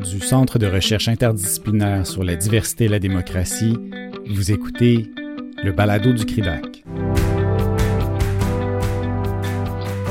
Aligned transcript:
du 0.00 0.20
Centre 0.20 0.58
de 0.58 0.66
recherche 0.66 1.08
interdisciplinaire 1.08 2.06
sur 2.06 2.22
la 2.22 2.36
diversité 2.36 2.84
et 2.84 2.88
la 2.88 2.98
démocratie, 2.98 3.76
vous 4.30 4.52
écoutez 4.52 5.10
le 5.62 5.72
balado 5.72 6.12
du 6.12 6.24
CRIDAC. 6.24 6.84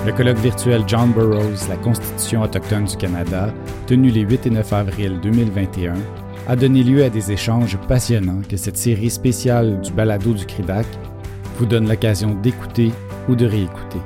Le 0.05 0.12
colloque 0.12 0.38
virtuel 0.38 0.84
John 0.88 1.12
Burroughs, 1.12 1.68
la 1.70 1.78
Constitution 1.78 2.42
autochtone 2.42 2.86
du 2.86 2.97
Canada, 2.97 3.54
tenu 3.86 4.10
les 4.10 4.21
8 4.21 4.47
et 4.47 4.50
9 4.50 4.73
avril 4.73 5.20
2021, 5.21 5.94
a 6.48 6.56
donné 6.56 6.84
lieu 6.84 7.04
à 7.04 7.10
des 7.10 7.32
échanges 7.32 7.78
passionnants 7.88 8.42
que 8.50 8.58
cette 8.58 8.78
série 8.78 9.10
spéciale 9.10 9.82
du 9.82 9.92
balado 9.92 10.34
du 10.34 10.46
CRIDAC 10.46 10.86
vous 11.58 11.66
donne 11.66 11.88
l'occasion 11.88 12.36
d'écouter 12.36 12.92
ou 13.30 13.36
de 13.36 13.46
réécouter. 13.46 14.00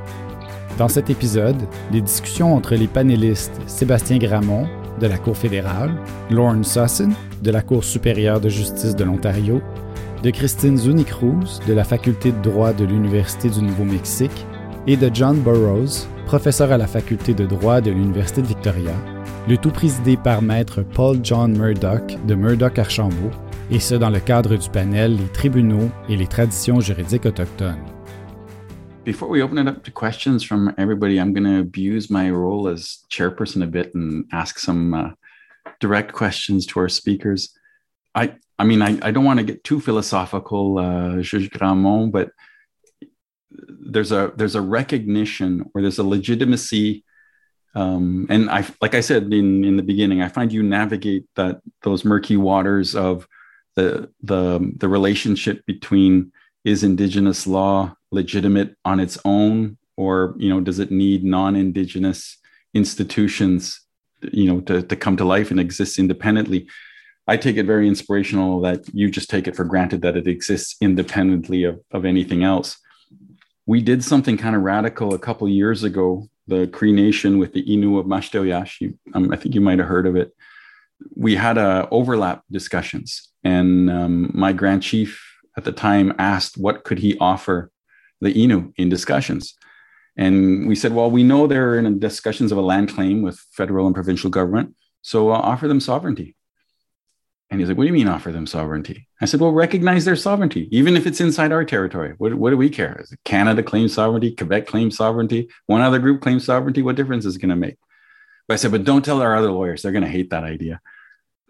Dans 0.78 0.88
cet 0.88 1.10
épisode, 1.10 1.62
les 1.92 2.02
discussions 2.02 2.56
entre 2.56 2.76
les 2.76 2.88
panélistes 2.88 3.60
Sébastien 3.68 4.18
Gramont, 4.18 4.68
de 5.02 5.08
la 5.08 5.18
Cour 5.18 5.36
fédérale, 5.36 5.92
Lorne 6.30 6.64
Sussin, 6.64 7.10
de 7.42 7.52
la 7.52 7.62
Cour 7.62 7.84
supérieure 7.84 8.40
de 8.40 8.50
justice 8.50 8.96
de 8.96 9.04
l'Ontario, 9.04 9.62
de 10.24 10.30
Christine 10.30 10.78
Zuni-Cruz, 10.78 11.60
de 11.68 11.74
la 11.74 11.84
Faculté 11.84 12.32
de 12.32 12.42
droit 12.42 12.72
de 12.72 12.86
l'Université 12.86 13.50
du 13.50 13.64
Nouveau-Mexique, 13.64 14.46
et 14.88 14.96
de 14.96 15.10
John 15.14 15.38
Burroughs, 15.40 16.08
professeur 16.26 16.72
à 16.72 16.78
la 16.78 16.88
Faculté 16.88 17.34
de 17.34 17.46
droit 17.46 17.82
de 17.82 17.92
l'Université 17.92 18.42
de 18.42 18.48
Victoria, 18.48 18.94
le 19.50 19.58
tout 19.58 19.72
présidé 19.72 20.18
par 20.18 20.42
maître 20.42 20.84
Paul 20.84 21.18
John 21.24 21.58
Murdoch 21.58 22.18
de 22.28 22.36
Murdoch 22.36 22.78
Archambault, 22.78 23.32
et 23.72 23.80
ce 23.80 23.96
dans 23.96 24.10
le 24.10 24.20
cadre 24.20 24.56
du 24.56 24.70
panel 24.70 25.18
Les 25.18 25.28
tribunaux 25.30 25.90
et 26.10 26.18
les 26.18 26.28
traditions 26.28 26.80
juridiques 26.80 27.26
autochtones. 27.26 27.80
Before 29.04 29.30
we 29.30 29.42
open 29.42 29.58
it 29.58 29.68
up 29.68 29.84
to 29.86 29.92
questions 29.92 30.44
from 30.44 30.76
everybody, 30.78 31.20
I'm 31.20 31.34
going 31.34 31.46
to 31.46 31.60
abuse 31.60 32.12
my 32.12 32.30
role 32.30 32.68
as 32.68 33.00
chairperson 33.10 33.64
a 33.64 33.68
bit 33.68 33.96
and 33.96 34.26
ask 34.32 34.60
some 34.60 34.94
uh, 34.94 35.10
direct 35.80 36.14
questions 36.14 36.68
to 36.68 36.80
our 36.80 36.90
speakers. 36.90 37.58
I, 38.14 38.36
I 38.60 38.64
mean, 38.64 38.84
I, 38.84 39.00
I 39.02 39.10
don't 39.10 39.26
want 39.26 39.40
to 39.40 39.46
get 39.46 39.64
too 39.64 39.80
philosophical, 39.82 40.78
uh, 40.78 41.16
Grammond, 41.16 42.12
but 42.12 42.30
there's 43.50 44.12
a 44.12 44.32
there's 44.36 44.56
a 44.56 44.62
recognition 44.62 45.70
or 45.74 45.82
there's 45.82 46.00
a 46.00 46.04
legitimacy, 46.04 47.04
um, 47.74 48.28
and 48.30 48.52
I 48.52 48.66
like 48.82 48.94
I 48.94 49.02
said 49.02 49.24
in 49.34 49.66
in 49.66 49.78
the 49.78 49.84
beginning, 49.84 50.22
I 50.22 50.28
find 50.28 50.54
you 50.54 50.62
navigate 50.62 51.26
that 51.36 51.62
those 51.82 52.06
murky 52.06 52.38
waters 52.38 52.96
of 52.96 53.28
the 53.76 54.12
the 54.22 54.74
the 54.78 54.88
relationship 54.88 55.66
between 55.66 56.32
is 56.64 56.84
indigenous 56.84 57.48
law 57.48 57.96
legitimate 58.12 58.76
on 58.86 59.00
its 59.00 59.18
own 59.26 59.78
or 59.98 60.36
you 60.38 60.50
know 60.50 60.60
does 60.60 60.80
it 60.80 60.92
need 60.92 61.24
non-indigenous 61.24 62.38
institutions 62.74 63.82
you 64.32 64.46
know 64.46 64.62
to, 64.62 64.82
to 64.82 64.96
come 64.96 65.18
to 65.18 65.26
life 65.26 65.52
and 65.52 65.60
exist 65.60 65.98
independently 65.98 66.68
i 67.28 67.36
take 67.38 67.58
it 67.58 67.66
very 67.66 67.88
inspirational 67.88 68.62
that 68.62 68.84
you 68.94 69.10
just 69.10 69.30
take 69.30 69.48
it 69.48 69.56
for 69.56 69.64
granted 69.64 70.02
that 70.02 70.18
it 70.18 70.28
exists 70.28 70.76
independently 70.82 71.64
of, 71.64 71.80
of 71.92 72.06
anything 72.06 72.44
else 72.44 72.78
we 73.66 73.82
did 73.82 74.04
something 74.04 74.38
kind 74.38 74.56
of 74.56 74.62
radical 74.62 75.14
a 75.14 75.20
couple 75.20 75.48
years 75.48 75.84
ago 75.84 76.28
the 76.48 76.68
cree 76.68 76.92
nation 76.92 77.40
with 77.40 77.54
the 77.54 77.64
Innu 77.64 78.00
of 78.00 78.06
Mashteuiatsh. 78.06 78.94
Um, 79.14 79.32
I 79.32 79.38
think 79.38 79.56
you 79.56 79.62
might 79.62 79.80
have 79.80 79.88
heard 79.88 80.06
of 80.06 80.16
it. 80.16 80.34
We 81.16 81.36
had 81.36 81.58
a 81.58 81.88
overlap 81.90 82.44
discussions, 82.52 83.30
and 83.44 83.90
um, 83.90 84.32
my 84.34 84.54
grand 84.54 84.84
chief 84.84 85.31
at 85.58 85.64
the 85.64 85.72
time 85.72 86.14
asked 86.18 86.58
what 86.58 86.84
could 86.84 87.00
he 87.00 87.18
offer 87.20 87.72
the 88.22 88.34
Innu 88.34 88.72
in 88.78 88.90
discussions. 88.90 89.56
And 90.16 90.68
we 90.68 90.76
said, 90.76 90.94
well, 90.94 91.10
we 91.10 91.24
know 91.24 91.48
they're 91.48 91.78
in 91.78 92.00
discussions 92.00 92.52
of 92.52 92.58
a 92.58 92.62
land 92.62 92.94
claim 92.94 93.22
with 93.22 93.40
federal 93.52 93.86
and 93.88 93.96
provincial 93.96 94.30
government, 94.30 94.76
so 95.02 95.32
uh, 95.32 95.36
offer 95.36 95.68
them 95.68 95.80
sovereignty. 95.80 96.36
And 97.50 97.60
he's 97.60 97.68
like, 97.68 97.78
what 97.78 97.84
do 97.84 97.88
you 97.88 97.94
mean 97.94 98.08
offer 98.08 98.32
them 98.32 98.48
sovereignty? 98.48 99.08
I 99.20 99.26
said, 99.26 99.42
well, 99.42 99.52
recognize 99.52 100.06
their 100.06 100.16
sovereignty, 100.16 100.70
even 100.72 100.96
if 100.96 101.06
it's 101.06 101.20
inside 101.20 101.52
our 101.52 101.66
territory. 101.66 102.14
What, 102.18 102.34
what 102.36 102.52
do 102.52 102.58
we 102.58 102.70
care? 102.70 103.04
Canada 103.26 103.62
claims 103.62 103.94
sovereignty, 103.94 104.34
Quebec 104.34 104.68
claims 104.68 104.96
sovereignty, 104.96 105.50
one 105.66 105.82
other 105.82 106.00
group 106.00 106.22
claims 106.22 106.46
sovereignty. 106.46 106.82
What 106.82 106.96
difference 106.96 107.26
is 107.26 107.36
it 107.36 107.42
going 107.42 107.50
to 107.50 107.56
make? 107.58 107.78
But 108.48 108.54
I 108.54 108.58
said, 108.58 108.72
but 108.72 108.86
don't 108.86 109.04
tell 109.04 109.22
our 109.22 109.36
other 109.36 109.52
lawyers. 109.52 109.82
They're 109.82 109.92
going 109.92 110.04
to 110.04 110.10
hate 110.10 110.30
that 110.30 110.46
idea. 110.46 110.80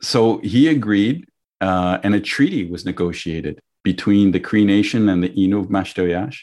So 0.02 0.40
he 0.40 0.70
agreed, 0.70 1.28
uh, 1.60 2.00
and 2.04 2.16
a 2.16 2.20
treaty 2.20 2.66
was 2.66 2.84
negotiated 2.84 3.62
between 3.84 4.32
the 4.32 4.40
Cree 4.40 4.66
Nation 4.66 5.10
and 5.10 5.24
the 5.24 5.30
Innu 5.30 5.60
of 5.60 5.68
Mashteuiatsh. 5.68 6.40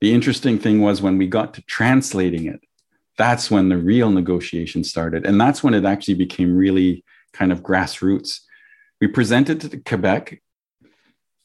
The 0.00 0.12
interesting 0.12 0.58
thing 0.58 0.80
was 0.80 1.02
when 1.02 1.18
we 1.18 1.26
got 1.26 1.54
to 1.54 1.62
translating 1.62 2.46
it, 2.46 2.60
that's 3.16 3.50
when 3.50 3.68
the 3.68 3.76
real 3.76 4.10
negotiation 4.10 4.82
started. 4.82 5.26
And 5.26 5.40
that's 5.40 5.62
when 5.62 5.74
it 5.74 5.84
actually 5.84 6.14
became 6.14 6.56
really 6.56 7.04
kind 7.32 7.52
of 7.52 7.62
grassroots. 7.62 8.40
We 9.00 9.08
presented 9.08 9.60
to 9.60 9.76
Quebec. 9.78 10.40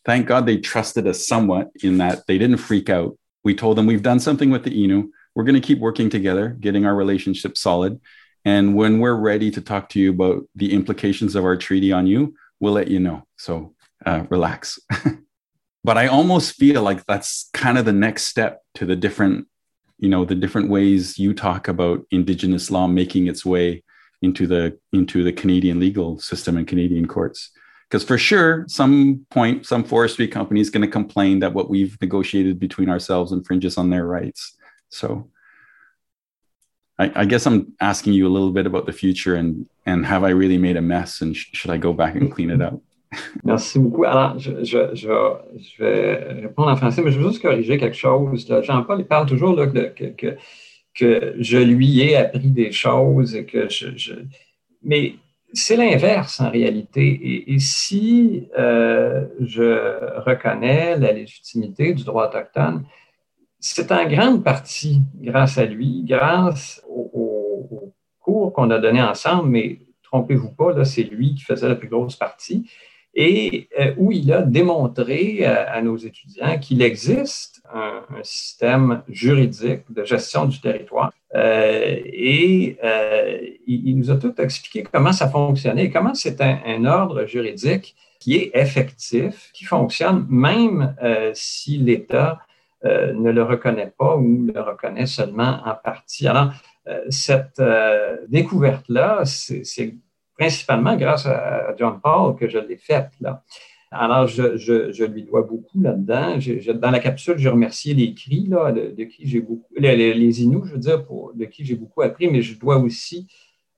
Thank 0.06 0.28
God 0.28 0.46
they 0.46 0.58
trusted 0.58 1.06
us 1.08 1.28
somewhat 1.28 1.72
in 1.84 1.98
that 1.98 2.28
they 2.28 2.38
didn't 2.38 2.58
freak 2.58 2.90
out. 2.90 3.18
We 3.44 3.56
told 3.56 3.78
them 3.78 3.88
we've 3.88 4.02
done 4.02 4.20
something 4.20 4.50
with 4.50 4.64
the 4.64 4.72
Innu. 4.72 5.10
We're 5.36 5.44
going 5.44 5.62
to 5.62 5.68
keep 5.68 5.80
working 5.80 6.10
together, 6.10 6.50
getting 6.50 6.86
our 6.86 6.96
relationship 6.96 7.58
solid. 7.58 8.00
And 8.46 8.76
when 8.76 9.00
we're 9.00 9.16
ready 9.16 9.52
to 9.52 9.62
talk 9.62 9.90
to 9.90 10.00
you 10.00 10.12
about 10.12 10.48
the 10.56 10.72
implications 10.72 11.36
of 11.36 11.44
our 11.44 11.58
treaty 11.58 11.92
on 11.92 12.08
you, 12.08 12.36
we'll 12.60 12.74
let 12.74 12.88
you 12.88 13.00
know. 13.00 13.24
So 13.36 13.76
uh, 14.06 14.26
relax. 14.30 14.80
but 15.86 16.00
I 16.00 16.08
almost 16.08 16.56
feel 16.56 16.82
like 16.82 17.06
that's 17.06 17.50
kind 17.54 17.78
of 17.78 17.86
the 17.86 17.94
next 17.94 18.24
step 18.24 18.64
to 18.74 18.88
the 18.88 18.96
different, 18.96 19.48
you 20.00 20.10
know, 20.10 20.26
the 20.26 20.34
different 20.34 20.70
ways 20.70 21.20
you 21.20 21.32
talk 21.32 21.68
about 21.68 22.04
Indigenous 22.10 22.72
law 22.72 22.88
making 22.88 23.28
its 23.28 23.46
way 23.46 23.84
into 24.24 24.48
the 24.48 24.80
into 24.92 25.24
the 25.24 25.32
Canadian 25.32 25.80
legal 25.80 26.18
system 26.18 26.58
and 26.58 26.68
Canadian 26.68 27.08
courts. 27.08 27.52
Because 27.88 28.04
for 28.04 28.18
sure, 28.18 28.66
some 28.68 29.28
point, 29.30 29.68
some 29.68 29.84
forestry 29.84 30.28
company 30.28 30.60
is 30.60 30.72
going 30.72 30.82
to 30.82 30.92
complain 30.92 31.40
that 31.42 31.54
what 31.54 31.70
we've 31.70 31.96
negotiated 32.02 32.60
between 32.60 32.90
ourselves 32.90 33.32
infringes 33.32 33.78
on 33.78 33.92
their 33.92 34.08
rights. 34.08 34.58
So 34.90 35.30
I, 36.98 37.12
I, 37.14 37.26
guess 37.26 37.46
I'm 37.46 37.74
asking 37.80 38.14
you 38.14 38.26
a 38.26 38.34
little 38.34 38.52
bit 38.52 38.66
about 38.66 38.88
the 38.88 38.92
future 38.92 39.36
and 39.36 39.70
and 39.86 40.04
have 40.08 40.24
I 40.24 40.30
really 40.30 40.58
made 40.58 40.78
a 40.78 40.82
mess 40.82 41.22
and 41.22 41.38
sh- 41.38 41.50
should 41.54 41.70
I 41.70 41.78
go 41.78 41.94
back 41.94 42.16
and 42.16 42.32
clean 42.32 42.50
it 42.50 42.60
up? 42.60 42.82
Merci 43.44 43.80
beaucoup. 43.80 44.04
Alors, 44.06 44.38
je, 44.38 45.80
vais 45.80 46.42
répondre 46.42 46.70
en 46.70 46.76
français, 46.76 47.02
mais 47.02 47.12
je 47.12 47.20
veux 47.20 47.30
juste 47.30 47.42
corriger 47.42 47.78
quelque 47.78 47.96
chose. 47.96 48.48
Jean-Paul 48.64 49.06
parle 49.06 49.28
toujours 49.28 49.56
que, 49.56 50.36
je 51.40 51.58
lui 51.58 52.02
ai 52.02 52.16
appris 52.16 52.52
des 52.52 52.72
choses 52.72 53.36
et 53.36 53.46
que 53.46 53.68
je. 53.70 54.14
Mais 54.84 55.16
c'est 55.54 55.78
l'inverse 55.78 56.40
en 56.40 56.50
réalité. 56.50 57.52
Et, 57.52 57.60
si 57.60 58.48
euh, 58.58 59.26
je 59.40 60.20
reconnais 60.22 60.98
la 60.98 61.12
légitimité 61.12 61.94
du 61.94 62.04
droit 62.04 62.28
autochtone, 62.28 62.86
c'est 63.60 63.92
en 63.92 64.08
grande 64.08 64.44
partie 64.44 65.02
grâce 65.16 65.58
à 65.58 65.66
lui, 65.66 66.04
grâce 66.06 66.84
aux 66.88 67.10
au, 67.72 67.94
cours 68.20 68.54
qu'on 68.54 68.70
a 68.70 68.80
donnés 68.80 69.02
ensemble, 69.02 69.50
mais 69.50 69.80
trompez-vous 70.04 70.52
pas, 70.52 70.84
c'est 70.86 71.04
lui 71.04 71.36
qui 71.36 71.44
faisait 71.44 71.68
la 71.68 71.76
plus 71.76 71.88
grosse 71.88 72.16
partie 72.16 72.70
et 73.16 73.70
euh, 73.80 73.94
où 73.98 74.12
il 74.12 74.32
a 74.34 74.42
démontré 74.42 75.38
euh, 75.42 75.66
à, 75.68 75.82
nos 75.82 75.96
étudiants 75.96 76.60
qu'il 76.60 76.82
existe 76.82 77.62
un, 77.74 78.04
système 78.24 79.04
juridique 79.08 79.84
de 79.90 80.04
gestion 80.04 80.46
du 80.46 80.60
territoire. 80.60 81.12
Euh, 81.34 81.98
et 82.06 82.78
il, 83.68 83.98
nous 83.98 84.12
a 84.12 84.16
tout 84.16 84.34
expliqué 84.40 84.84
comment 84.84 85.12
ça 85.12 85.30
fonctionnait, 85.30 85.90
comment 85.90 86.14
c'est 86.14 86.42
un, 86.42 86.86
ordre 86.86 87.26
juridique 87.26 87.96
qui 88.20 88.36
est 88.36 88.52
effectif, 88.54 89.52
qui 89.54 89.66
fonctionne 89.66 90.26
même 90.30 90.96
si 91.34 91.78
l'État 91.78 92.40
ne 92.84 93.32
le 93.32 93.44
reconnaît 93.44 93.94
pas 93.98 94.16
ou 94.16 94.50
le 94.54 94.62
reconnaît 94.62 95.08
seulement 95.08 95.60
en 95.66 95.76
partie. 95.76 96.28
Alors, 96.28 96.54
cette 97.10 97.62
découverte-là, 98.30 99.24
c'est 99.26 99.96
principalement 100.38 100.96
grâce 100.96 101.26
à 101.26 101.76
John 101.78 102.00
Paul 102.02 102.36
que 102.36 102.48
je 102.48 102.60
l'ai 102.60 102.78
faite. 102.78 103.12
Là. 103.22 103.44
Alors, 103.92 104.28
je, 104.28 104.58
je, 104.58 105.04
lui 105.06 105.24
dois 105.24 105.44
beaucoup 105.44 105.82
là-dedans. 105.82 106.38
dans 106.76 106.92
la 106.92 107.00
capsule, 107.00 107.38
j'ai 107.38 107.50
remercié 107.50 107.94
les 107.94 108.14
cris, 108.14 108.46
là, 108.50 108.72
de, 108.72 109.04
qui 109.06 109.28
j'ai 109.28 109.40
beaucoup, 109.40 109.74
les, 109.78 109.96
les, 109.96 110.32
je 110.34 110.50
veux 110.50 110.78
dire, 110.78 111.06
de 111.34 111.46
qui 111.46 111.64
j'ai 111.64 111.76
beaucoup 111.76 112.02
appris, 112.02 112.28
mais 112.28 112.42
je 112.42 112.60
dois 112.60 112.78
aussi 112.78 113.28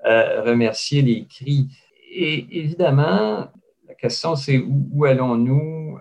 euh, 0.05 0.41
remercier 0.41 1.01
les 1.01 1.25
cris. 1.25 1.67
Et 2.11 2.47
évidemment, 2.51 3.47
la 3.87 3.93
question, 3.95 4.35
c'est 4.35 4.57
où 4.57 5.05
allons-nous 5.05 5.99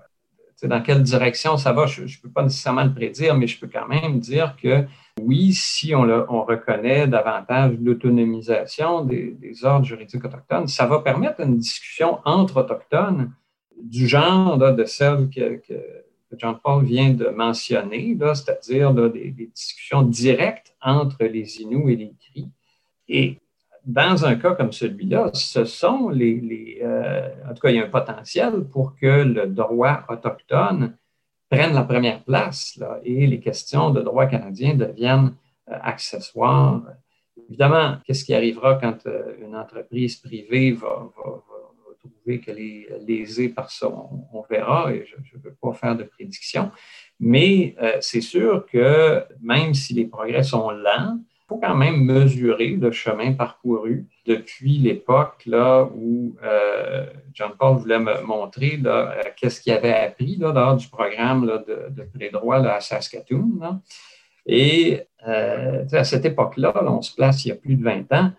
dans 0.62 0.82
quelle 0.82 1.03
direction 1.03 1.56
ça 1.56 1.73
va, 1.73 1.87
je 1.87 2.03
ne 2.03 2.08
peux 2.23 2.31
pas 2.31 2.43
nécessairement 2.43 2.85
le 2.85 2.94
prédire, 2.94 3.37
mais 3.37 3.47
je 3.47 3.58
peux 3.61 3.69
quand 3.69 3.87
même 3.87 4.20
dire 4.20 4.56
que 4.61 4.87
oui, 5.20 5.53
si 5.53 5.94
on, 5.94 6.03
on 6.03 6.44
reconnaît 6.44 7.06
davantage 7.06 7.75
l'autonomisation 7.81 9.05
des, 9.05 9.64
ordres 9.64 9.85
juridiques 9.85 10.25
autochtones, 10.25 10.67
ça 10.67 10.87
va 10.87 11.00
permettre 11.00 11.41
une 11.41 11.58
discussion 11.58 12.20
entre 12.25 12.58
autochtones 12.58 13.32
du 13.81 14.06
genre 14.08 14.58
de 14.58 14.85
celle 14.85 15.29
que, 15.29 15.56
que, 15.56 15.75
Jean-Paul 16.38 16.85
vient 16.85 17.11
de 17.11 17.29
mentionner, 17.29 18.17
c'est-à-dire 18.35 18.93
des, 18.93 19.31
discussions 19.55 20.03
directes 20.03 20.75
entre 20.82 21.25
les 21.25 21.62
Inuits 21.62 21.93
et 21.93 21.97
les 21.97 22.14
Cris. 22.20 22.50
Dans 23.87 24.27
un 24.27 24.35
cas 24.35 24.55
comme 24.55 24.73
celui-là, 24.73 25.31
ce 25.33 25.65
sont 25.65 26.09
les, 26.09 26.81
euh, 26.83 27.29
en 27.49 27.55
tout 27.55 27.61
cas, 27.61 27.71
il 27.71 27.77
y 27.77 27.81
a 27.81 27.85
un 27.85 27.88
potentiel 27.88 28.65
pour 28.65 28.97
que 28.97 29.23
le 29.23 29.47
droit 29.47 30.03
autochtone 30.09 30.97
prenne 31.49 31.73
la 31.73 31.85
première 31.85 32.25
place 32.25 32.81
et 33.05 33.29
les 33.29 33.38
questions 33.38 33.91
de 33.91 34.03
droit 34.03 34.27
canadien 34.27 34.75
deviennent 34.75 35.37
euh, 35.71 35.79
accessoires. 35.81 36.83
Évidemment, 37.49 37.99
qu'est-ce 38.05 38.25
qui 38.25 38.35
arrivera 38.35 38.75
quand 38.75 39.06
euh, 39.06 39.37
une 39.41 39.55
entreprise 39.55 40.17
privée 40.17 40.73
va, 40.73 41.09
trouver 42.00 42.41
qu'elle 42.41 42.59
est 42.59 42.89
lésée 43.06 43.50
par 43.50 43.71
ça? 43.71 43.89
On, 43.89 44.43
verra 44.50 44.93
et 44.93 45.06
je 45.06 45.37
ne 45.37 45.43
veux 45.43 45.56
pas 45.62 45.73
faire 45.73 45.97
de 45.97 46.03
prédiction. 46.03 46.73
Mais 47.21 47.75
c'est 48.00 48.21
sûr 48.21 48.67
que 48.67 49.25
même 49.41 49.73
si 49.75 49.94
les 49.94 50.05
progrès 50.05 50.43
sont 50.43 50.71
lents, 50.71 51.19
faut 51.48 51.58
quand 51.58 51.76
même 51.76 52.02
mesurer 52.02 52.70
le 52.70 52.90
chemin 52.90 53.32
parcouru 53.32 54.06
depuis 54.26 54.78
l'époque 54.78 55.43
là 55.46 55.88
où 55.94 56.34
euh, 56.43 57.06
John 57.32 57.52
Paul 57.56 57.76
voulait 57.76 58.00
me 58.00 58.20
montrer 58.22 58.81
euh, 58.84 59.22
qu'est-ce 59.37 59.60
qu'il 59.60 59.72
avait 59.72 59.94
appris 59.94 60.37
là, 60.37 60.52
lors 60.52 60.76
du 60.76 60.88
programme 60.88 61.46
de, 61.46 61.88
de 61.90 62.02
pré-droit 62.02 62.56
à 62.56 62.81
Saskatoon. 62.81 63.81
Et 64.44 65.02
euh, 65.26 65.84
à 65.93 66.04
cette 66.04 66.25
époque-là, 66.25 66.72
on 66.84 67.02
se 67.02 67.14
place 67.14 67.44
il 67.44 67.48
y 67.48 67.52
a 67.52 67.56
plus 67.56 67.76
de 67.76 67.84
20 67.84 68.12
ans, 68.12 68.31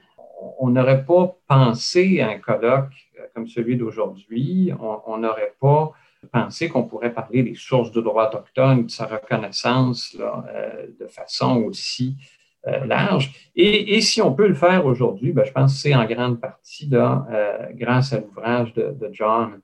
on 0.60 0.70
n'aurait 0.70 1.06
pas 1.06 1.36
pensé 1.48 2.22
à 2.22 2.30
un 2.30 2.40
colloque 2.40 2.94
comme 3.34 3.48
celui 3.48 3.78
d'aujourd'hui, 3.78 4.72
on 4.80 5.18
n'aurait 5.18 5.54
pas 5.60 5.92
pensé 6.32 6.70
qu'on 6.70 6.84
pourrait 6.84 7.14
parler 7.14 7.44
des 7.44 7.56
sources 7.56 7.92
de 7.92 8.02
droit 8.02 8.28
autochtone, 8.28 8.86
de 8.86 8.92
sa 8.92 9.06
reconnaissance 9.06 10.16
de 10.16 11.08
façon 11.08 11.58
aussi 11.64 12.18
euh, 12.18 12.37
large. 12.86 13.34
Et, 13.56 14.02
si 14.02 14.22
on 14.22 14.34
peut 14.34 14.48
le 14.48 14.54
faire 14.54 14.86
aujourd'hui, 14.86 15.32
ben, 15.32 15.44
je 15.46 15.52
pense 15.52 15.74
que 15.74 15.80
c'est 15.80 15.96
en 15.96 16.06
grande 16.06 16.40
partie 16.40 16.90
euh, 16.94 17.68
grâce 17.74 18.14
à 18.14 18.20
l'ouvrage 18.20 18.74
de, 18.74 19.10
John. 19.12 19.62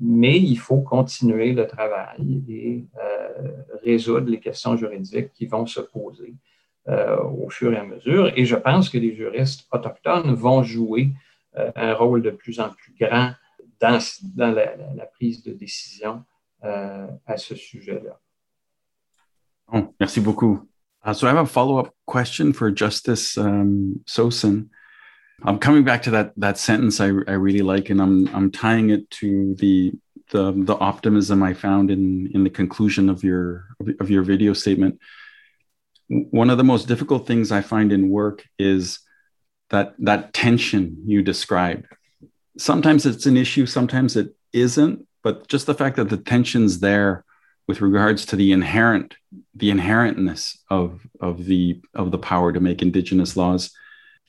Mais 0.00 0.38
il 0.38 0.56
faut 0.56 0.80
continuer 0.80 1.52
le 1.52 1.66
travail 1.66 2.42
et 2.48 2.84
euh, 3.00 3.52
résoudre 3.84 4.28
les 4.28 4.40
questions 4.40 4.76
juridiques 4.76 5.32
qui 5.32 5.46
vont 5.46 5.66
se 5.66 5.80
poser 5.80 6.34
au 7.22 7.48
fur 7.50 7.72
et 7.72 7.76
à 7.76 7.84
mesure. 7.84 8.32
Et 8.36 8.44
je 8.44 8.56
pense 8.56 8.88
que 8.88 8.98
les 8.98 9.14
juristes 9.14 9.68
autochtones 9.70 10.34
vont 10.34 10.64
jouer 10.64 11.10
un 11.54 11.94
rôle 11.94 12.20
de 12.20 12.30
plus 12.30 12.58
en 12.58 12.70
plus 12.70 12.92
grand 12.98 13.30
dans 13.80 14.00
la, 14.36 15.06
prise 15.06 15.44
de 15.44 15.52
décision 15.52 16.24
à 16.62 17.36
ce 17.36 17.54
sujet-là. 17.54 18.18
merci 20.00 20.20
beaucoup. 20.20 20.69
Uh, 21.02 21.14
so 21.14 21.26
I 21.26 21.30
have 21.30 21.44
a 21.44 21.46
follow 21.46 21.78
up 21.78 21.94
question 22.06 22.52
for 22.52 22.70
Justice 22.70 23.38
um, 23.38 24.00
Sossin. 24.06 24.68
I'm 25.42 25.58
coming 25.58 25.84
back 25.84 26.02
to 26.02 26.10
that 26.10 26.32
that 26.36 26.58
sentence 26.58 27.00
I, 27.00 27.06
I 27.06 27.32
really 27.32 27.62
like, 27.62 27.88
and 27.88 28.00
I'm 28.00 28.28
I'm 28.34 28.50
tying 28.50 28.90
it 28.90 29.10
to 29.12 29.54
the 29.54 29.92
the 30.30 30.52
the 30.52 30.76
optimism 30.76 31.42
I 31.42 31.54
found 31.54 31.90
in 31.90 32.30
in 32.34 32.44
the 32.44 32.50
conclusion 32.50 33.08
of 33.08 33.24
your 33.24 33.64
of 34.00 34.10
your 34.10 34.22
video 34.22 34.52
statement. 34.52 34.98
One 36.08 36.50
of 36.50 36.58
the 36.58 36.64
most 36.64 36.88
difficult 36.88 37.26
things 37.26 37.52
I 37.52 37.62
find 37.62 37.92
in 37.92 38.10
work 38.10 38.44
is 38.58 39.00
that 39.70 39.94
that 40.00 40.34
tension 40.34 41.02
you 41.06 41.22
described. 41.22 41.86
Sometimes 42.58 43.06
it's 43.06 43.26
an 43.26 43.36
issue, 43.38 43.64
sometimes 43.64 44.16
it 44.16 44.34
isn't, 44.52 45.06
but 45.22 45.48
just 45.48 45.66
the 45.66 45.74
fact 45.74 45.96
that 45.96 46.10
the 46.10 46.18
tension's 46.18 46.80
there 46.80 47.24
with 47.66 47.80
regards 47.80 48.26
to 48.26 48.36
the 48.36 48.52
inherent 48.52 49.16
the 49.54 49.70
inherentness 49.70 50.58
of 50.68 51.00
of 51.20 51.44
the 51.44 51.80
of 51.94 52.10
the 52.10 52.18
power 52.18 52.52
to 52.52 52.60
make 52.60 52.82
indigenous 52.82 53.36
laws. 53.36 53.72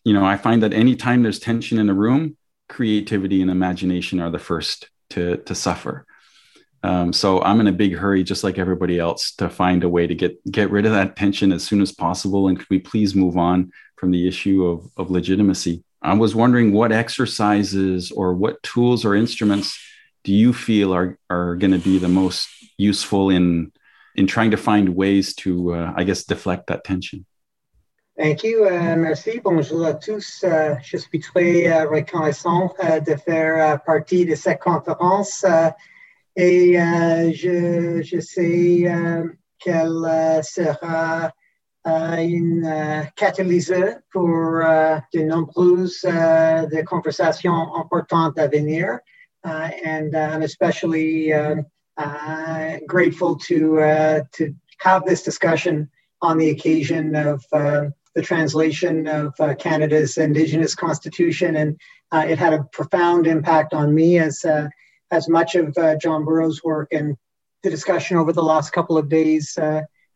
You 0.03 0.13
know 0.13 0.25
i 0.25 0.37
find 0.37 0.63
that 0.63 0.73
anytime 0.73 1.23
there's 1.23 1.39
tension 1.39 1.77
in 1.77 1.89
a 1.89 1.93
room 1.93 2.37
creativity 2.69 3.41
and 3.41 3.51
imagination 3.51 4.19
are 4.19 4.31
the 4.31 4.39
first 4.39 4.89
to 5.11 5.37
to 5.37 5.55
suffer. 5.55 6.05
Um, 6.83 7.13
so 7.13 7.41
i'm 7.41 7.59
in 7.59 7.67
a 7.67 7.71
big 7.71 7.95
hurry 7.95 8.23
just 8.23 8.43
like 8.43 8.57
everybody 8.57 8.97
else 8.97 9.33
to 9.35 9.49
find 9.49 9.83
a 9.83 9.89
way 9.89 10.07
to 10.07 10.15
get 10.15 10.33
get 10.51 10.71
rid 10.71 10.85
of 10.85 10.93
that 10.93 11.15
tension 11.15 11.51
as 11.51 11.63
soon 11.63 11.81
as 11.81 11.91
possible. 11.91 12.47
And 12.47 12.57
could 12.57 12.69
we 12.69 12.79
please 12.79 13.13
move 13.15 13.37
on 13.37 13.71
from 13.97 14.09
the 14.11 14.27
issue 14.27 14.65
of, 14.65 14.89
of 14.97 15.11
legitimacy? 15.11 15.83
I 16.01 16.13
was 16.15 16.33
wondering 16.33 16.73
what 16.73 16.91
exercises 16.91 18.11
or 18.11 18.33
what 18.33 18.63
tools 18.63 19.05
or 19.05 19.13
instruments 19.15 19.79
do 20.23 20.33
you 20.33 20.53
feel 20.53 20.93
are, 20.93 21.17
are 21.29 21.55
going 21.55 21.71
to 21.71 21.77
be 21.77 21.99
the 21.99 22.07
most 22.07 22.49
useful 22.81 23.29
in 23.29 23.71
in 24.15 24.27
trying 24.27 24.51
to 24.51 24.57
find 24.57 24.89
ways 24.89 25.33
to, 25.33 25.73
uh, 25.73 25.93
I 25.95 26.03
guess, 26.03 26.25
deflect 26.25 26.67
that 26.67 26.83
tension. 26.83 27.25
Thank 28.17 28.43
you. 28.43 28.67
Uh, 28.67 28.95
merci. 28.97 29.39
Bonjour 29.39 29.85
à 29.85 29.93
tous. 29.93 30.43
Uh, 30.43 30.75
je 30.83 30.97
suis 30.97 31.19
très 31.19 31.65
uh, 31.65 31.87
reconnaissant 31.87 32.73
uh, 32.83 32.99
de 32.99 33.15
faire 33.15 33.55
uh, 33.57 33.79
partie 33.85 34.25
de 34.25 34.35
cette 34.35 34.59
conférence 34.59 35.45
et 36.35 36.73
je, 37.33 38.01
je, 38.03 38.19
sais 38.19 38.85
qu'elle 39.59 40.41
sera 40.43 41.31
une 41.85 43.07
catalyseur 43.15 43.99
pour 44.11 44.61
de 45.13 45.21
nombreuses 45.23 46.01
de 46.03 46.81
conversations 46.83 47.75
importantes 47.75 48.37
à 48.39 48.47
venir. 48.47 48.99
and 49.43 50.15
I'm 50.15 50.43
especially 50.43 51.33
um, 51.33 51.65
grateful 52.87 53.35
to 53.37 53.79
uh, 53.79 54.21
to 54.33 54.55
have 54.79 55.05
this 55.05 55.23
discussion 55.23 55.89
on 56.21 56.37
the 56.37 56.49
occasion 56.49 57.15
of 57.15 57.43
uh, 57.51 57.85
the 58.15 58.21
translation 58.21 59.07
of 59.07 59.33
uh, 59.39 59.55
Canada's 59.55 60.17
Indigenous 60.17 60.75
Constitution, 60.75 61.55
and 61.55 61.79
uh, 62.11 62.25
it 62.27 62.37
had 62.37 62.53
a 62.53 62.63
profound 62.71 63.27
impact 63.27 63.73
on 63.73 63.93
me 63.93 64.19
as 64.19 64.43
uh, 64.45 64.67
as 65.11 65.27
much 65.27 65.55
of 65.55 65.75
John 65.99 66.23
Borrows' 66.23 66.63
work 66.63 66.89
and 66.93 67.17
the 67.63 67.69
discussion 67.69 68.17
over 68.17 68.33
the 68.33 68.43
last 68.43 68.71
couple 68.71 68.97
of 68.97 69.09
days 69.09 69.57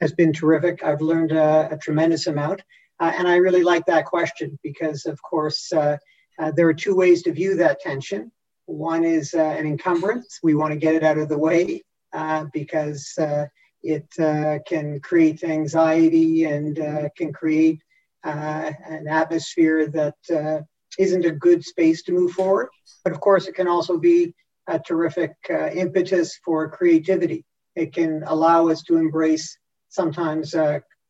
has 0.01 0.13
been 0.13 0.33
terrific. 0.33 0.83
I've 0.83 1.01
learned 1.01 1.31
a 1.31 1.77
tremendous 1.81 2.27
amount, 2.27 2.61
and 2.99 3.27
I 3.27 3.35
really 3.35 3.63
like 3.63 3.85
that 3.87 4.05
question 4.05 4.57
because, 4.63 5.05
of 5.05 5.21
course, 5.21 5.69
there 5.69 6.69
are 6.69 6.73
two 6.73 6.95
ways 6.95 7.23
to 7.23 7.33
view 7.33 7.55
that 7.55 7.81
tension. 7.81 8.31
One 8.65 9.03
is 9.03 9.33
uh, 9.33 9.41
an 9.41 9.67
encumbrance. 9.67 10.39
We 10.41 10.55
want 10.55 10.73
to 10.73 10.79
get 10.79 10.95
it 10.95 11.03
out 11.03 11.17
of 11.17 11.29
the 11.29 11.37
way 11.37 11.83
uh, 12.13 12.45
because 12.53 13.13
uh, 13.19 13.45
it 13.83 14.07
uh, 14.19 14.59
can 14.65 14.99
create 15.01 15.43
anxiety 15.43 16.45
and 16.45 16.79
uh, 16.79 17.09
can 17.15 17.31
create 17.31 17.79
uh, 18.23 18.71
an 18.87 19.07
atmosphere 19.07 19.87
that 19.87 20.63
not 20.97 21.25
a 21.25 21.31
good 21.31 21.63
space 21.63 22.01
to 22.03 22.11
move 22.13 22.31
forward. 22.31 22.69
But 23.03 23.13
of 23.13 23.19
course, 23.19 23.47
it 23.47 23.55
can 23.55 23.67
also 23.67 23.97
be 23.97 24.33
a 24.67 24.79
terrific 24.79 25.33
impetus 25.49 26.39
for 26.43 26.69
creativity. 26.69 27.43
It 27.75 27.93
can 27.93 28.23
allow 28.25 28.69
us 28.69 28.81
to 28.83 28.97
embrace 28.97 29.57
sometimes 29.89 30.55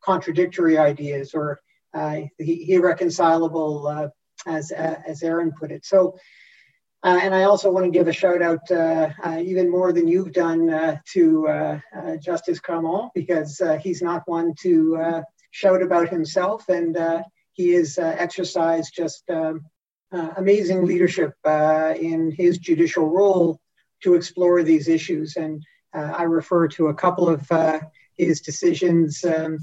contradictory 0.04 0.78
ideas 0.78 1.34
or 1.34 1.62
irreconcilable, 2.40 4.12
as, 4.46 4.72
as 4.72 5.24
Aaron 5.24 5.54
put 5.58 5.72
it. 5.72 5.86
So 5.86 6.18
uh, 7.06 7.20
and 7.22 7.36
I 7.36 7.44
also 7.44 7.72
want 7.72 7.86
to 7.86 7.92
give 7.92 8.08
a 8.08 8.12
shout 8.12 8.42
out, 8.42 8.72
uh, 8.72 9.12
uh, 9.24 9.38
even 9.40 9.70
more 9.70 9.94
than 9.94 10.08
you've 10.08 10.34
done, 10.34 10.72
uh, 10.72 10.98
to 11.14 11.48
uh, 11.48 11.80
Justice 12.18 12.60
Grammond, 12.60 13.12
because 13.14 13.62
he's 13.80 14.02
not 14.02 14.24
one 14.26 14.56
to 14.62 15.24
shout 15.52 15.84
about 15.84 16.10
himself. 16.10 16.68
And 16.68 16.98
he 17.54 17.74
has 17.74 18.00
exercised 18.00 18.96
just 18.96 19.24
um, 19.30 19.62
amazing 20.12 20.84
leadership 20.84 21.34
in 21.46 22.34
his 22.36 22.58
judicial 22.58 23.08
role 23.08 23.60
to 24.02 24.16
explore 24.16 24.64
these 24.64 24.88
issues. 24.88 25.36
And 25.36 25.64
I 25.94 26.24
refer 26.24 26.68
to 26.70 26.88
a 26.88 26.96
couple 26.96 27.30
of 27.30 27.48
his 28.18 28.42
decisions, 28.42 29.24
um, 29.24 29.60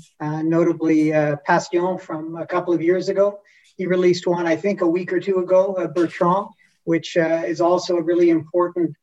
notably 0.49 1.11
Pastion 1.45 1.99
from 1.99 2.37
a 2.37 2.47
couple 2.47 2.73
of 2.73 2.81
years 2.81 3.09
ago. 3.09 3.41
He 3.77 3.87
released 3.87 4.29
one, 4.29 4.47
I 4.47 4.55
think, 4.55 4.81
a 4.81 4.87
week 4.87 5.13
or 5.13 5.19
two 5.19 5.41
ago, 5.41 5.91
Bertrand 5.93 6.47
which 6.85 7.17
uh, 7.17 7.43
is 7.47 7.61
also 7.61 7.97
a 7.97 8.03
really 8.03 8.31
important 8.31 8.95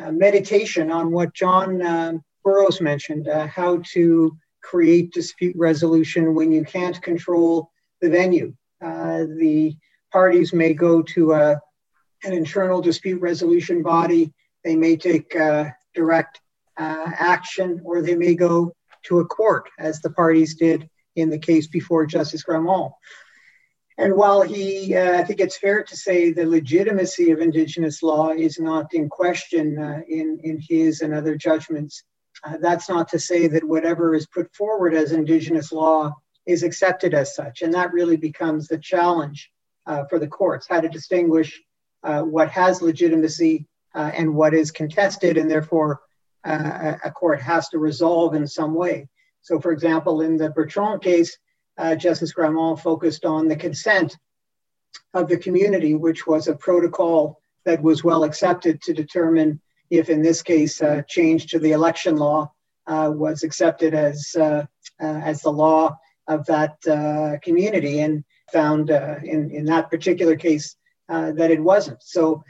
uh, 0.00 0.10
meditation 0.10 0.90
on 0.90 1.12
what 1.12 1.34
John 1.34 1.80
uh, 1.80 2.14
Borrows 2.44 2.80
mentioned 2.80 3.28
uh, 3.28 3.46
how 3.46 3.82
to 3.92 4.36
create 4.62 5.12
dispute 5.12 5.54
resolution 5.56 6.34
when 6.34 6.50
you 6.52 6.64
can't 6.64 7.00
control 7.00 7.70
the 8.00 8.10
venue. 8.10 8.54
Uh, 8.82 9.24
the 9.38 9.76
parties 10.12 10.52
may 10.52 10.74
go 10.74 11.02
to 11.02 11.32
a, 11.32 11.60
an 12.24 12.32
internal 12.32 12.80
dispute 12.80 13.20
resolution 13.20 13.82
body, 13.82 14.32
they 14.64 14.76
may 14.76 14.96
take 14.96 15.36
direct 15.94 16.40
action, 16.78 17.80
or 17.84 18.02
they 18.02 18.14
may 18.14 18.34
go 18.34 18.74
to 19.04 19.20
a 19.20 19.24
court, 19.26 19.68
as 19.78 20.00
the 20.00 20.10
parties 20.10 20.54
did 20.54 20.88
in 21.16 21.30
the 21.30 21.38
case 21.38 21.66
before 21.66 22.06
Justice 22.06 22.42
Grammond. 22.42 22.92
And 23.96 24.16
while 24.16 24.42
he, 24.42 24.96
uh, 24.96 25.18
I 25.18 25.24
think 25.24 25.40
it's 25.40 25.56
fair 25.56 25.84
to 25.84 25.96
say 25.96 26.32
the 26.32 26.46
legitimacy 26.46 27.30
of 27.30 27.40
Indigenous 27.40 28.02
law 28.02 28.30
is 28.30 28.58
not 28.58 28.92
in 28.92 29.08
question 29.08 29.78
uh, 29.78 30.00
in, 30.08 30.40
in 30.42 30.58
his 30.60 31.00
and 31.00 31.14
other 31.14 31.36
judgments, 31.36 32.02
uh, 32.42 32.56
that's 32.60 32.88
not 32.88 33.08
to 33.08 33.18
say 33.18 33.46
that 33.46 33.62
whatever 33.62 34.14
is 34.14 34.26
put 34.26 34.52
forward 34.52 34.94
as 34.94 35.12
Indigenous 35.12 35.70
law 35.70 36.12
is 36.44 36.64
accepted 36.64 37.14
as 37.14 37.36
such. 37.36 37.62
And 37.62 37.72
that 37.74 37.92
really 37.92 38.16
becomes 38.16 38.66
the 38.66 38.78
challenge 38.78 39.50
uh, 39.86 40.04
for 40.10 40.18
the 40.18 40.26
courts, 40.26 40.66
how 40.68 40.80
to 40.80 40.88
distinguish 40.88 41.62
uh, 42.02 42.22
what 42.22 42.50
has 42.50 42.82
legitimacy 42.82 43.66
uh, 43.94 44.10
and 44.12 44.34
what 44.34 44.54
is 44.54 44.70
contested, 44.70 45.38
and 45.38 45.50
therefore 45.50 46.00
a 46.44 47.10
court 47.14 47.40
has 47.40 47.70
to 47.70 47.78
resolve 47.78 48.34
in 48.34 48.46
some 48.46 48.74
way. 48.74 49.08
So, 49.40 49.58
for 49.60 49.72
example, 49.72 50.20
in 50.20 50.36
the 50.36 50.50
Bertrand 50.50 51.00
case, 51.00 51.38
uh, 51.78 51.94
Justice 51.94 52.32
Grammond 52.32 52.80
focused 52.80 53.24
on 53.24 53.48
the 53.48 53.56
consent 53.56 54.16
of 55.12 55.28
the 55.28 55.36
community, 55.36 55.94
which 55.94 56.26
was 56.26 56.48
a 56.48 56.54
protocol 56.54 57.40
that 57.64 57.82
was 57.82 58.04
well 58.04 58.24
accepted 58.24 58.80
to 58.82 58.92
determine 58.92 59.60
if, 59.90 60.08
in 60.08 60.22
this 60.22 60.42
case, 60.42 60.82
uh, 60.82 61.02
change 61.08 61.46
to 61.46 61.58
the 61.58 61.72
election 61.72 62.16
law 62.16 62.50
uh, 62.86 63.10
was 63.14 63.42
accepted 63.42 63.94
as 63.94 64.36
uh, 64.38 64.66
uh, 65.00 65.20
as 65.24 65.40
the 65.40 65.50
law 65.50 65.96
of 66.28 66.44
that 66.46 66.76
uh, 66.86 67.38
community, 67.42 68.00
and 68.00 68.24
found 68.52 68.90
in 68.90 69.50
in 69.50 69.64
that 69.64 69.90
particular 69.90 70.36
case 70.36 70.76
that 71.08 71.50
it 71.50 71.62
wasn't. 71.62 72.02
So 72.02 72.44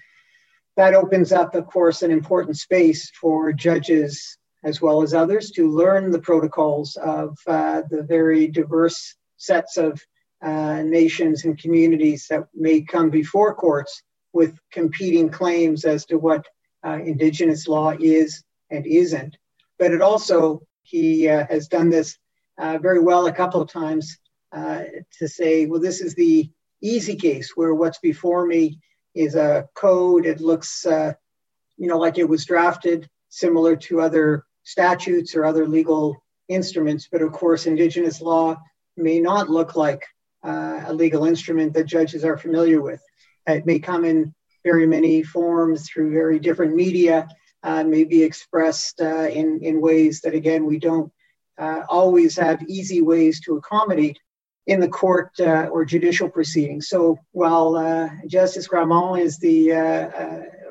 that 0.77 0.95
opens 0.95 1.33
up, 1.33 1.55
of 1.55 1.67
course, 1.67 2.03
an 2.03 2.11
important 2.11 2.57
space 2.57 3.11
for 3.11 3.53
judges 3.53 4.39
as 4.65 4.81
well 4.81 5.03
as 5.03 5.13
others 5.13 5.51
to 5.51 5.71
learn 5.71 6.11
the 6.11 6.19
protocols 6.19 6.97
of 6.97 7.39
uh, 7.47 7.83
the 7.91 8.03
very 8.03 8.49
diverse 8.49 9.15
sets 9.37 9.77
of 9.77 10.01
uh, 10.43 10.83
nations 10.83 11.45
and 11.45 11.59
communities 11.59 12.27
that 12.29 12.45
may 12.55 12.81
come 12.81 13.11
before 13.11 13.55
courts 13.55 14.03
with 14.33 14.59
competing 14.73 15.29
claims 15.29 15.85
as 15.85 16.05
to 16.07 16.17
what 16.17 16.47
uh, 16.85 16.99
Indigenous 17.05 17.69
law 17.69 17.95
is 18.01 18.43
and 18.71 18.87
isn't. 18.87 19.37
But 19.79 19.93
it 19.93 20.01
also, 20.01 20.63
he 20.83 21.29
uh, 21.29 21.47
has 21.49 21.69
done 21.69 21.91
this 21.91 22.19
uh, 22.59 22.79
very 22.79 23.01
well 23.01 23.27
a 23.27 23.33
couple 23.33 23.61
of 23.61 23.71
times 23.71 24.19
uh, 24.53 24.83
to 25.19 25.29
say, 25.29 25.67
well, 25.67 25.81
this 25.81 26.01
is 26.01 26.15
the 26.15 26.51
easy 26.83 27.17
case 27.17 27.53
where 27.55 27.75
what's 27.75 27.99
before 27.99 28.47
me 28.47 28.79
is 29.15 29.35
a 29.35 29.69
code. 29.75 30.27
It 30.27 30.41
looks, 30.41 30.85
you 30.85 31.89
know, 31.89 31.99
like 31.99 32.19
it 32.19 32.29
was 32.29 32.45
drafted 32.45 33.09
similar 33.29 33.77
to 33.77 34.01
other 34.01 34.45
statutes 34.65 35.35
or 35.37 35.45
other 35.45 35.67
legal 35.67 36.23
instruments. 36.49 37.09
But 37.11 37.23
of 37.23 37.33
course, 37.33 37.67
Indigenous 37.67 38.21
law 38.21 38.57
may 38.97 39.21
not 39.21 39.49
look 39.49 39.77
like 39.77 40.05
uh, 40.43 40.83
a 40.87 40.93
legal 40.93 41.25
instrument 41.25 41.73
that 41.75 41.85
judges 41.85 42.25
are 42.25 42.37
familiar 42.37 42.81
with. 42.83 43.03
It 43.47 43.67
may 43.67 43.79
come 43.79 44.05
in 44.05 44.35
very 44.65 44.87
many 44.87 45.23
forms 45.23 45.89
through 45.89 46.13
very 46.13 46.39
different 46.39 46.75
media, 46.75 47.29
uh, 47.63 47.85
may 47.85 48.05
be 48.05 48.23
expressed 48.23 49.01
uh, 49.01 49.29
in, 49.29 49.61
in 49.63 49.81
ways 49.81 50.21
that, 50.23 50.35
again, 50.35 50.67
we 50.67 50.79
don't 50.79 51.13
uh, 51.59 51.83
always 51.89 52.37
have 52.37 52.63
easy 52.69 53.01
ways 53.03 53.41
to 53.41 53.57
accommodate 53.57 54.19
in 54.67 54.81
the 54.81 54.89
court 54.89 55.31
uh, 55.41 55.67
or 55.71 55.85
judicial 55.85 56.29
proceedings. 56.29 56.89
So 56.89 57.19
while 57.33 57.77
uh, 57.77 58.09
Justice 58.27 58.67
Grammond 58.67 59.21
is 59.21 59.39
the 59.39 59.73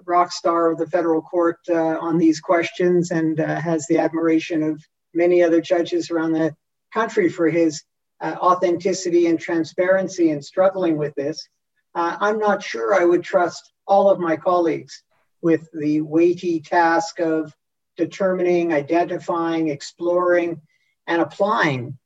rock 0.05 0.31
star 0.31 0.71
of 0.71 0.77
the 0.77 0.87
federal 0.87 1.21
court 1.21 1.59
uh, 1.69 1.97
on 1.99 2.17
these 2.17 2.39
questions 2.39 3.11
and 3.11 3.39
uh, 3.39 3.59
has 3.59 3.85
the 3.87 3.97
admiration 3.97 4.63
of 4.63 4.81
many 5.13 5.43
other 5.43 5.61
judges 5.61 6.09
around 6.09 6.33
the 6.33 6.55
country 6.93 7.29
for 7.29 7.49
his 7.49 7.83
authenticity 8.23 9.27
and 9.27 9.39
transparency 9.39 10.29
in 10.29 10.41
struggling 10.41 10.97
with 10.97 11.13
this, 11.15 11.45
I'm 11.93 12.39
not 12.39 12.63
sure 12.63 12.93
I 12.93 13.03
would 13.03 13.23
trust 13.23 13.73
all 13.85 14.09
of 14.09 14.19
my 14.19 14.37
colleagues 14.37 15.03
with 15.41 15.67
the 15.73 16.01
weighty 16.01 16.61
task 16.61 17.19
of 17.19 17.53
determining, 17.97 18.73
identifying, 18.73 19.67
exploring, 19.67 20.61
and 21.07 21.21
applying 21.21 21.97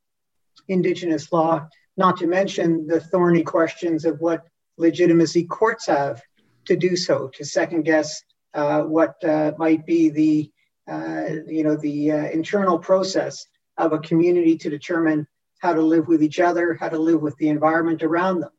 Indigenous 0.66 1.32
law 1.32 1.66
not 1.96 2.18
to 2.18 2.26
mention 2.26 2.86
the 2.86 3.00
thorny 3.00 3.42
questions 3.42 4.04
of 4.04 4.20
what 4.20 4.44
legitimacy 4.76 5.44
courts 5.44 5.86
have 5.86 6.20
to 6.68 6.76
do 6.76 6.96
so, 6.96 7.28
to 7.34 7.44
second 7.44 7.82
guess 7.82 8.22
uh, 8.54 8.82
what 8.82 9.22
uh, 9.24 9.52
might 9.58 9.84
be 9.84 10.10
the, 10.10 10.50
uh, 10.90 11.42
you 11.46 11.64
know, 11.64 11.76
the 11.76 12.12
uh, 12.12 12.30
internal 12.30 12.78
process 12.78 13.46
of 13.76 13.92
a 13.92 13.98
community 13.98 14.56
to 14.56 14.70
determine 14.70 15.26
how 15.58 15.74
to 15.74 15.82
live 15.82 16.06
with 16.08 16.22
each 16.22 16.40
other, 16.40 16.74
how 16.74 16.88
to 16.88 16.98
live 16.98 17.20
with 17.20 17.36
the 17.36 17.48
environment 17.48 18.02
around 18.02 18.40
them. 18.40 18.50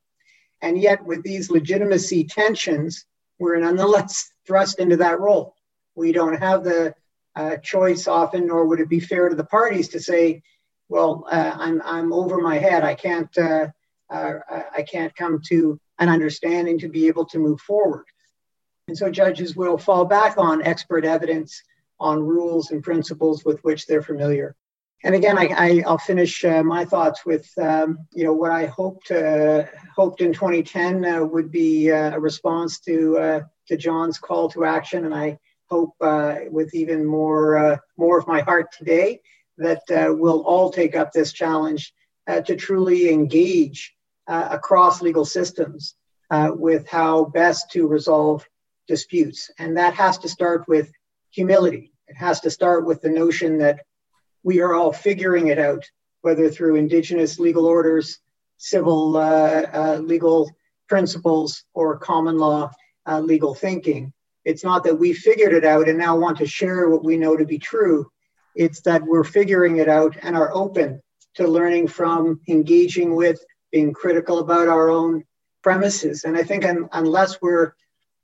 And 0.61 0.77
yet, 0.77 1.05
with 1.05 1.23
these 1.23 1.49
legitimacy 1.49 2.25
tensions, 2.25 3.05
we're 3.39 3.57
nonetheless 3.57 4.31
thrust 4.47 4.79
into 4.79 4.97
that 4.97 5.19
role. 5.19 5.55
We 5.95 6.11
don't 6.11 6.39
have 6.39 6.63
the 6.63 6.93
uh, 7.35 7.57
choice 7.57 8.07
often, 8.07 8.47
nor 8.47 8.65
would 8.65 8.79
it 8.79 8.89
be 8.89 8.99
fair 8.99 9.29
to 9.29 9.35
the 9.35 9.45
parties 9.45 9.89
to 9.89 9.99
say, 9.99 10.41
well, 10.89 11.25
I'm, 11.31 11.81
I'm 11.85 12.11
over 12.11 12.39
my 12.39 12.57
head. 12.57 12.83
I 12.83 12.95
can't, 12.95 13.29
uh, 14.09 14.33
uh, 14.49 14.63
I 14.75 14.81
can't 14.83 15.15
come 15.15 15.41
to 15.47 15.79
an 15.99 16.09
understanding 16.09 16.79
to 16.79 16.89
be 16.89 17.07
able 17.07 17.25
to 17.27 17.39
move 17.39 17.59
forward. 17.61 18.05
And 18.87 18.97
so 18.97 19.09
judges 19.09 19.55
will 19.55 19.77
fall 19.77 20.05
back 20.05 20.37
on 20.37 20.63
expert 20.63 21.05
evidence, 21.05 21.61
on 21.99 22.25
rules 22.25 22.71
and 22.71 22.83
principles 22.83 23.45
with 23.45 23.59
which 23.63 23.85
they're 23.85 24.01
familiar. 24.01 24.55
And 25.03 25.15
again, 25.15 25.37
I, 25.37 25.83
will 25.85 25.97
finish 25.97 26.43
uh, 26.43 26.63
my 26.63 26.83
thoughts 26.83 27.25
with, 27.25 27.47
um, 27.57 27.99
you 28.11 28.25
know, 28.25 28.33
what 28.33 28.51
I 28.51 28.65
hoped 28.65 29.11
uh, 29.11 29.63
hoped 29.95 30.19
in 30.19 30.33
2010 30.33 31.05
uh, 31.05 31.23
would 31.23 31.51
be 31.51 31.87
a 31.87 32.19
response 32.19 32.79
to 32.81 33.43
to 33.67 33.77
John's 33.77 34.17
call 34.17 34.49
to 34.49 34.65
action, 34.65 35.05
and 35.05 35.15
I 35.15 35.39
hope 35.69 35.93
with 36.51 36.73
even 36.73 37.05
more 37.05 37.79
more 37.95 38.17
of 38.19 38.27
my 38.27 38.41
heart 38.41 38.73
today 38.77 39.21
that 39.59 39.83
uh, 39.91 40.13
we'll 40.13 40.41
all 40.41 40.71
take 40.71 40.95
up 40.95 41.11
this 41.11 41.31
challenge 41.31 41.93
uh, 42.27 42.41
to 42.41 42.55
truly 42.55 43.09
engage 43.11 43.93
uh, 44.29 44.47
across 44.51 45.01
legal 45.01 45.25
systems 45.25 45.95
uh, 46.31 46.51
with 46.53 46.87
how 46.87 47.25
best 47.25 47.69
to 47.71 47.87
resolve 47.87 48.47
disputes. 48.87 49.51
And 49.59 49.75
that 49.77 49.93
has 49.95 50.17
to 50.19 50.29
start 50.29 50.67
with 50.67 50.91
humility. 51.31 51.91
It 52.07 52.15
has 52.15 52.39
to 52.41 52.51
start 52.51 52.85
with 52.85 53.01
the 53.01 53.09
notion 53.09 53.57
that 53.57 53.81
we 54.43 54.61
are 54.61 54.73
all 54.73 54.93
figuring 54.93 55.47
it 55.47 55.59
out, 55.59 55.83
whether 56.21 56.49
through 56.49 56.75
Indigenous 56.75 57.39
legal 57.39 57.65
orders, 57.65 58.19
civil 58.57 59.17
uh, 59.17 59.65
uh, 59.73 59.99
legal 60.01 60.49
principles, 60.87 61.63
or 61.73 61.97
common 61.97 62.37
law 62.37 62.71
legal 63.21 63.55
thinking. 63.55 64.13
It's 64.45 64.63
not 64.63 64.83
that 64.83 64.99
we 64.99 65.13
figured 65.13 65.53
it 65.53 65.65
out 65.65 65.89
and 65.89 65.97
now 65.97 66.15
want 66.15 66.37
to 66.37 66.45
share 66.45 66.87
what 66.89 67.03
we 67.03 67.17
know 67.17 67.35
to 67.35 67.45
be 67.45 67.57
true 67.57 68.09
it's 68.55 68.81
that 68.81 69.03
we're 69.03 69.23
figuring 69.23 69.77
it 69.77 69.87
out 69.87 70.17
and 70.21 70.35
are 70.35 70.53
open 70.53 71.01
to 71.35 71.47
learning 71.47 71.87
from, 71.87 72.41
engaging 72.49 73.15
with, 73.15 73.43
being 73.71 73.93
critical 73.93 74.39
about 74.39 74.67
our 74.67 74.89
own 74.89 75.23
premises. 75.61 76.23
And 76.23 76.37
I 76.37 76.43
think 76.43 76.65
un- 76.65 76.89
unless 76.91 77.41
we're 77.41 77.73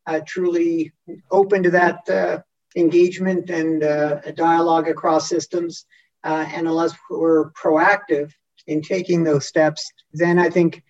uh, 0.08 0.22
truly 0.26 0.94
open 1.32 1.64
to 1.64 1.72
that 1.72 2.10
uh, 2.10 2.42
engagement 2.76 3.50
and 3.50 3.84
uh, 3.84 4.22
dialogue 4.36 4.88
across 4.88 5.30
systems, 5.30 5.86
uh, 6.24 6.46
and 6.54 6.68
unless 6.68 6.94
we're 7.10 7.52
proactive 7.52 8.32
in 8.68 8.82
taking 8.82 9.24
those 9.24 9.46
steps, 9.46 9.92
then 10.14 10.40
I 10.40 10.50
think 10.50 10.84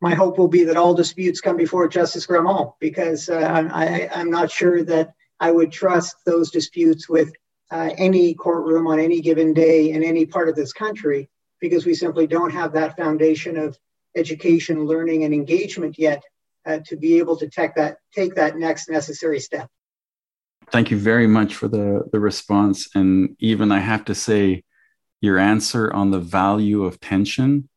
my 0.00 0.14
hope 0.14 0.36
will 0.36 0.48
be 0.48 0.64
that 0.64 0.76
all 0.76 0.94
disputes 0.94 1.40
come 1.40 1.56
before 1.56 1.88
Justice 1.88 2.26
Grammond, 2.26 2.72
because 2.80 3.28
uh, 3.28 3.68
I, 3.72 4.08
I'm 4.12 4.30
not 4.30 4.50
sure 4.50 4.84
that 4.84 5.14
I 5.40 5.50
would 5.50 5.72
trust 5.72 6.16
those 6.26 6.50
disputes 6.50 7.08
with 7.08 7.32
uh, 7.70 7.90
any 7.96 8.34
courtroom 8.34 8.86
on 8.86 8.98
any 8.98 9.20
given 9.20 9.52
day 9.54 9.90
in 9.90 10.04
any 10.04 10.26
part 10.26 10.48
of 10.48 10.56
this 10.56 10.72
country 10.72 11.28
because 11.60 11.86
we 11.86 11.94
simply 11.94 12.26
don't 12.26 12.52
have 12.52 12.72
that 12.72 12.96
foundation 12.96 13.56
of 13.56 13.78
education, 14.16 14.84
learning, 14.84 15.24
and 15.24 15.34
engagement 15.34 15.98
yet 15.98 16.22
uh, 16.66 16.78
to 16.86 16.96
be 16.96 17.18
able 17.18 17.36
to 17.36 17.48
take 17.48 17.74
that 17.74 17.98
take 18.14 18.34
that 18.34 18.56
next 18.56 18.88
necessary 18.88 19.40
step. 19.40 19.68
Thank 20.70 20.90
you 20.90 20.98
very 20.98 21.26
much 21.26 21.54
for 21.54 21.68
the 21.68 22.04
the 22.12 22.20
response, 22.20 22.88
and 22.94 23.36
even 23.38 23.70
I 23.72 23.80
have 23.80 24.04
to 24.06 24.14
say, 24.14 24.64
your 25.20 25.38
answer 25.38 25.92
on 25.92 26.10
the 26.10 26.20
value 26.20 26.84
of 26.84 27.00
tension. 27.00 27.68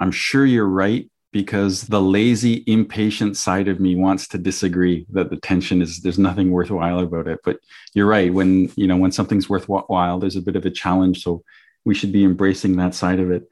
I'm 0.00 0.10
sure 0.10 0.44
you're 0.44 0.66
right 0.66 1.08
because 1.32 1.82
the 1.82 2.00
lazy, 2.00 2.62
impatient 2.66 3.36
side 3.36 3.68
of 3.68 3.80
me 3.80 3.96
wants 3.96 4.28
to 4.28 4.38
disagree 4.38 5.06
that 5.10 5.30
the 5.30 5.38
tension 5.38 5.80
is 5.80 6.00
there's 6.00 6.18
nothing 6.18 6.50
worthwhile 6.50 6.98
about 6.98 7.26
it. 7.26 7.40
But 7.42 7.58
you're 7.94 8.06
right. 8.06 8.32
When 8.32 8.70
you 8.76 8.86
know 8.86 8.96
when 8.96 9.12
something's 9.12 9.48
worthwhile, 9.48 10.18
there's 10.18 10.36
a 10.36 10.42
bit 10.42 10.56
of 10.56 10.66
a 10.66 10.70
challenge. 10.70 11.22
So 11.22 11.42
we 11.84 11.94
should 11.94 12.12
be 12.12 12.24
embracing 12.24 12.76
that 12.76 12.94
side 12.94 13.18
of 13.18 13.30
it. 13.30 13.48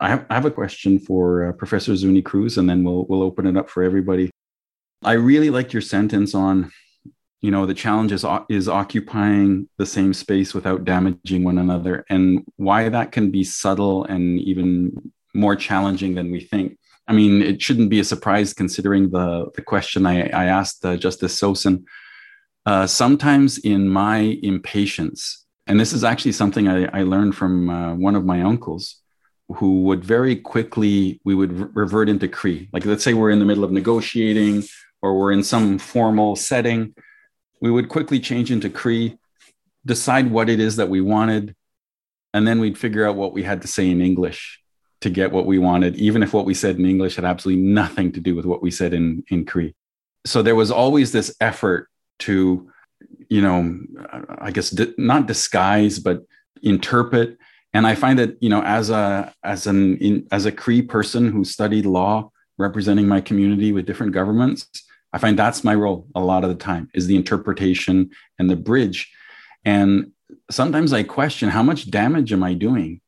I 0.00 0.08
have, 0.10 0.26
I 0.30 0.34
have 0.34 0.44
a 0.44 0.50
question 0.50 0.98
for 0.98 1.48
uh, 1.48 1.52
Professor 1.52 1.96
Zuni 1.96 2.22
Cruz, 2.22 2.58
and 2.58 2.68
then 2.70 2.84
we'll 2.84 3.04
we'll 3.08 3.22
open 3.22 3.46
it 3.46 3.56
up 3.56 3.68
for 3.68 3.82
everybody. 3.82 4.30
I 5.02 5.12
really 5.12 5.50
liked 5.50 5.72
your 5.72 5.82
sentence 5.82 6.34
on, 6.34 6.70
you 7.40 7.50
know, 7.50 7.66
the 7.66 7.74
challenge 7.74 8.12
is, 8.12 8.24
is 8.48 8.68
occupying 8.68 9.68
the 9.76 9.86
same 9.86 10.12
space 10.12 10.54
without 10.54 10.84
damaging 10.84 11.44
one 11.44 11.58
another, 11.58 12.04
and 12.10 12.44
why 12.56 12.88
that 12.88 13.12
can 13.12 13.30
be 13.30 13.44
subtle 13.44 14.04
and 14.04 14.40
even 14.40 15.12
more 15.34 15.56
challenging 15.56 16.14
than 16.14 16.30
we 16.30 16.40
think. 16.40 16.78
I 17.06 17.12
mean, 17.12 17.42
it 17.42 17.62
shouldn't 17.62 17.90
be 17.90 18.00
a 18.00 18.04
surprise 18.04 18.52
considering 18.52 19.10
the, 19.10 19.50
the 19.54 19.62
question 19.62 20.04
I, 20.04 20.28
I 20.28 20.44
asked 20.46 20.84
uh, 20.84 20.96
Justice 20.96 21.40
Sossin. 21.40 21.84
Uh, 22.66 22.86
sometimes 22.86 23.56
in 23.58 23.88
my 23.88 24.38
impatience, 24.42 25.46
and 25.66 25.80
this 25.80 25.92
is 25.92 26.04
actually 26.04 26.32
something 26.32 26.68
I, 26.68 26.84
I 26.92 27.02
learned 27.02 27.34
from 27.34 27.70
uh, 27.70 27.94
one 27.94 28.14
of 28.14 28.26
my 28.26 28.42
uncles, 28.42 28.97
who 29.48 29.82
would 29.82 30.04
very 30.04 30.36
quickly 30.36 31.20
we 31.24 31.34
would 31.34 31.52
re- 31.52 31.68
revert 31.72 32.08
into 32.08 32.28
Cree. 32.28 32.68
Like 32.72 32.84
let's 32.84 33.04
say 33.04 33.14
we're 33.14 33.30
in 33.30 33.38
the 33.38 33.44
middle 33.44 33.64
of 33.64 33.72
negotiating 33.72 34.64
or 35.00 35.18
we're 35.18 35.32
in 35.32 35.42
some 35.42 35.78
formal 35.78 36.36
setting, 36.36 36.94
we 37.60 37.70
would 37.70 37.88
quickly 37.88 38.20
change 38.20 38.50
into 38.50 38.68
Cree, 38.68 39.18
decide 39.86 40.30
what 40.30 40.50
it 40.50 40.60
is 40.60 40.76
that 40.76 40.88
we 40.88 41.00
wanted, 41.00 41.54
and 42.34 42.46
then 42.46 42.60
we'd 42.60 42.78
figure 42.78 43.06
out 43.06 43.16
what 43.16 43.32
we 43.32 43.42
had 43.42 43.62
to 43.62 43.68
say 43.68 43.88
in 43.90 44.00
English 44.00 44.60
to 45.00 45.10
get 45.10 45.32
what 45.32 45.46
we 45.46 45.58
wanted, 45.58 45.96
even 45.96 46.22
if 46.22 46.32
what 46.32 46.44
we 46.44 46.54
said 46.54 46.76
in 46.76 46.84
English 46.84 47.16
had 47.16 47.24
absolutely 47.24 47.62
nothing 47.62 48.12
to 48.12 48.20
do 48.20 48.34
with 48.34 48.44
what 48.44 48.62
we 48.62 48.70
said 48.70 48.92
in 48.92 49.24
in 49.30 49.44
Cree. 49.44 49.74
So 50.26 50.42
there 50.42 50.56
was 50.56 50.70
always 50.70 51.12
this 51.12 51.34
effort 51.40 51.88
to, 52.20 52.70
you 53.28 53.40
know, 53.40 53.78
I 54.38 54.50
guess 54.50 54.70
di- 54.70 54.94
not 54.98 55.26
disguise, 55.26 55.98
but 56.00 56.24
interpret. 56.62 57.38
And 57.78 57.86
I 57.86 57.94
find 57.94 58.18
that 58.18 58.42
you 58.42 58.48
know, 58.48 58.60
as 58.64 58.90
a 58.90 59.32
as 59.44 59.68
an 59.68 59.98
in, 59.98 60.26
as 60.32 60.46
a 60.46 60.50
Cree 60.50 60.82
person 60.82 61.30
who 61.30 61.44
studied 61.44 61.86
law, 61.86 62.32
representing 62.58 63.06
my 63.06 63.20
community 63.20 63.70
with 63.70 63.86
different 63.86 64.10
governments, 64.10 64.66
I 65.12 65.18
find 65.18 65.38
that's 65.38 65.62
my 65.62 65.76
role 65.76 66.08
a 66.16 66.20
lot 66.20 66.42
of 66.42 66.50
the 66.50 66.56
time 66.56 66.90
is 66.92 67.06
the 67.06 67.14
interpretation 67.14 68.10
and 68.36 68.50
the 68.50 68.56
bridge. 68.56 69.08
And 69.64 70.10
sometimes 70.50 70.92
I 70.92 71.04
question 71.04 71.50
how 71.50 71.62
much 71.62 71.88
damage 71.88 72.32
am 72.32 72.42
I 72.42 72.54
doing 72.54 73.00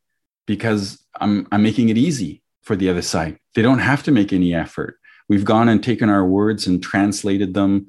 because 0.47 1.03
I'm 1.19 1.49
I'm 1.51 1.63
making 1.63 1.89
it 1.89 1.97
easy 1.97 2.41
for 2.61 2.77
the 2.77 2.89
other 2.89 3.01
side. 3.01 3.39
They 3.55 3.61
don't 3.61 3.79
have 3.79 4.03
to 4.03 4.11
make 4.13 4.31
any 4.31 4.55
effort. 4.55 4.97
We've 5.27 5.43
gone 5.43 5.67
and 5.67 5.83
taken 5.83 6.07
our 6.07 6.25
words 6.25 6.65
and 6.65 6.81
translated 6.81 7.53
them. 7.53 7.87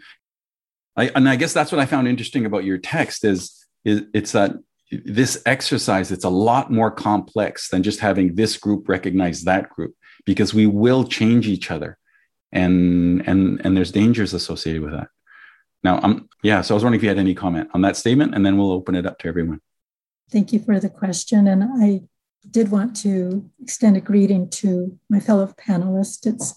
I, 0.97 1.12
and 1.15 1.29
I 1.29 1.37
guess 1.37 1.53
that's 1.53 1.71
what 1.71 1.81
I 1.81 1.87
found 1.87 2.09
interesting 2.09 2.45
about 2.45 2.65
your 2.65 2.79
text 2.79 3.25
is, 3.25 3.65
is 3.85 4.03
it's 4.12 4.33
that 4.33 4.57
this 5.05 5.43
exercise 5.47 6.13
it's 6.13 6.25
a 6.25 6.29
lot 6.29 6.71
more 6.71 6.91
complex 6.91 7.69
than 7.71 7.83
just 7.83 8.01
having 8.01 8.35
this 8.35 8.57
group 8.59 8.89
recognize 8.89 9.43
that 9.43 9.71
group 9.71 9.95
because 10.27 10.53
we 10.53 10.67
will 10.67 11.05
change 11.05 11.49
each 11.49 11.71
other. 11.71 11.99
And 12.53 13.27
and 13.27 13.61
and 13.65 13.77
there's 13.77 13.91
dangers 13.93 14.35
associated 14.35 14.83
with 14.83 14.93
that. 14.93 15.09
Now 15.83 16.01
um 16.03 16.29
yeah 16.43 16.61
so 16.61 16.75
i 16.75 16.77
was 16.77 16.85
wondering 16.85 17.01
if 17.01 17.03
you 17.03 17.09
had 17.09 17.19
any 17.19 17.35
comment 17.35 17.71
on 17.73 17.81
that 17.83 17.97
statement 17.97 18.35
and 18.35 18.45
then 18.45 18.57
we'll 18.59 18.73
open 18.73 18.95
it 18.95 19.07
up 19.07 19.19
to 19.21 19.29
everyone. 19.29 19.61
Thank 20.31 20.53
you 20.53 20.61
for 20.61 20.79
the 20.79 20.91
question 20.91 21.49
and 21.49 21.65
i 21.65 22.03
did 22.51 22.71
want 22.71 22.97
to 22.97 23.49
extend 23.61 23.97
a 23.97 24.01
greeting 24.01 24.51
to 24.51 24.99
my 25.09 25.21
fellow 25.21 25.47
panelists. 25.47 26.27
It's 26.27 26.55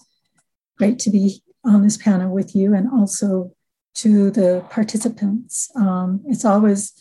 great 0.76 0.98
to 1.00 1.10
be 1.10 1.42
on 1.64 1.82
this 1.82 1.96
panel 1.96 2.32
with 2.32 2.54
you 2.56 2.74
and 2.74 2.88
also 2.92 3.52
to 3.94 4.30
the 4.30 4.64
participants. 4.68 5.70
Um, 5.76 6.22
it's 6.26 6.44
always 6.44 6.92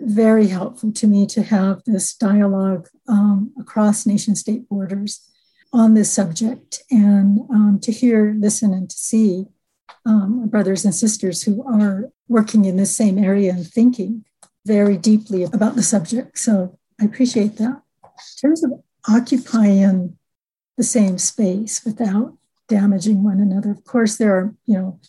very 0.00 0.48
helpful 0.48 0.92
to 0.92 1.06
me 1.06 1.26
to 1.26 1.42
have 1.42 1.82
this 1.84 2.14
dialogue 2.14 2.88
um, 3.08 3.52
across 3.58 4.06
nation 4.06 4.34
state 4.34 4.68
borders 4.68 5.28
on 5.72 5.94
this 5.94 6.12
subject 6.12 6.82
and 6.90 7.40
um, 7.50 7.78
to 7.82 7.90
hear, 7.90 8.34
listen, 8.38 8.72
and 8.72 8.88
to 8.90 8.96
see 8.96 9.46
um, 10.06 10.48
brothers 10.48 10.84
and 10.84 10.94
sisters 10.94 11.42
who 11.42 11.64
are 11.66 12.10
working 12.28 12.64
in 12.64 12.76
this 12.76 12.94
same 12.94 13.18
area 13.18 13.52
and 13.52 13.66
thinking 13.66 14.24
very 14.66 14.96
deeply 14.96 15.44
about 15.44 15.74
the 15.74 15.82
subject. 15.82 16.38
So 16.38 16.78
I 17.00 17.04
appreciate 17.04 17.56
that. 17.56 17.82
In 18.04 18.40
terms 18.40 18.64
of 18.64 18.72
occupying 19.08 20.16
the 20.76 20.84
same 20.84 21.18
space 21.18 21.84
without 21.84 22.36
damaging 22.68 23.22
one 23.22 23.40
another, 23.40 23.70
of 23.70 23.84
course, 23.84 24.16
there 24.16 24.34
are, 24.34 24.54
you 24.66 24.74
know, 24.74 25.00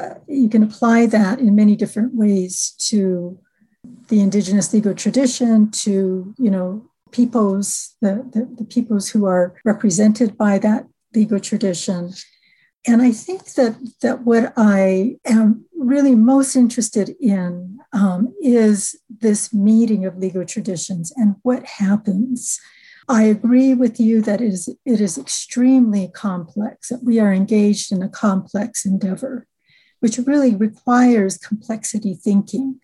uh, 0.00 0.14
you 0.28 0.48
can 0.48 0.62
apply 0.62 1.06
that 1.06 1.40
in 1.40 1.54
many 1.54 1.74
different 1.74 2.14
ways 2.14 2.74
to 2.78 3.38
the 4.08 4.20
indigenous 4.20 4.72
legal 4.72 4.94
tradition, 4.94 5.70
to, 5.70 6.34
you 6.38 6.50
know, 6.50 6.88
peoples, 7.12 7.96
the, 8.00 8.28
the, 8.32 8.48
the 8.58 8.64
peoples 8.64 9.08
who 9.08 9.26
are 9.26 9.54
represented 9.64 10.36
by 10.36 10.58
that 10.58 10.86
legal 11.14 11.40
tradition. 11.40 12.12
And 12.86 13.02
I 13.02 13.10
think 13.10 13.44
that, 13.54 13.76
that 14.02 14.22
what 14.22 14.52
I 14.56 15.16
am 15.24 15.64
really 15.76 16.14
most 16.14 16.54
interested 16.56 17.14
in 17.20 17.78
um, 17.92 18.34
is 18.42 18.96
this 19.08 19.52
meeting 19.52 20.04
of 20.04 20.18
legal 20.18 20.44
traditions 20.44 21.12
and 21.16 21.36
what 21.42 21.64
happens. 21.64 22.60
I 23.08 23.22
agree 23.22 23.72
with 23.74 24.00
you 24.00 24.20
that 24.22 24.40
it 24.40 24.48
is, 24.48 24.68
it 24.84 25.00
is 25.00 25.16
extremely 25.16 26.10
complex, 26.12 26.88
that 26.88 27.04
we 27.04 27.20
are 27.20 27.32
engaged 27.32 27.92
in 27.92 28.02
a 28.02 28.08
complex 28.08 28.84
endeavor, 28.84 29.46
which 30.00 30.18
really 30.18 30.54
requires 30.54 31.38
complexity 31.38 32.14
thinking 32.14 32.80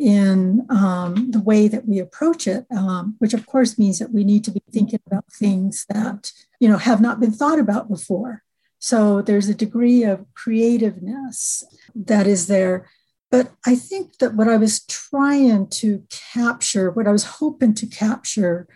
in 0.00 0.66
um, 0.70 1.30
the 1.30 1.40
way 1.40 1.68
that 1.68 1.86
we 1.86 1.98
approach 1.98 2.46
it, 2.46 2.66
um, 2.74 3.16
which 3.18 3.34
of 3.34 3.44
course 3.46 3.78
means 3.78 3.98
that 3.98 4.12
we 4.12 4.24
need 4.24 4.42
to 4.44 4.50
be 4.50 4.62
thinking 4.72 4.98
about 5.06 5.30
things 5.30 5.84
that 5.90 6.32
you 6.58 6.68
know 6.68 6.78
have 6.78 7.00
not 7.00 7.20
been 7.20 7.32
thought 7.32 7.58
about 7.58 7.88
before. 7.88 8.42
So 8.78 9.20
there's 9.20 9.48
a 9.48 9.54
degree 9.54 10.04
of 10.04 10.24
creativeness 10.34 11.62
that 11.94 12.26
is 12.26 12.46
there. 12.46 12.88
But 13.30 13.52
I 13.66 13.76
think 13.76 14.18
that 14.18 14.34
what 14.34 14.48
I 14.48 14.56
was 14.56 14.84
trying 14.86 15.68
to 15.68 16.02
capture, 16.32 16.90
what 16.90 17.06
I 17.06 17.12
was 17.12 17.24
hoping 17.24 17.74
to 17.74 17.86
capture, 17.86 18.66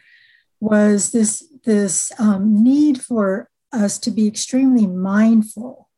was 0.60 1.10
this 1.12 1.42
this 1.64 2.12
um, 2.18 2.62
need 2.62 3.02
for 3.02 3.48
us 3.72 3.98
to 4.00 4.10
be 4.10 4.28
extremely 4.28 4.87
mindful 4.87 5.88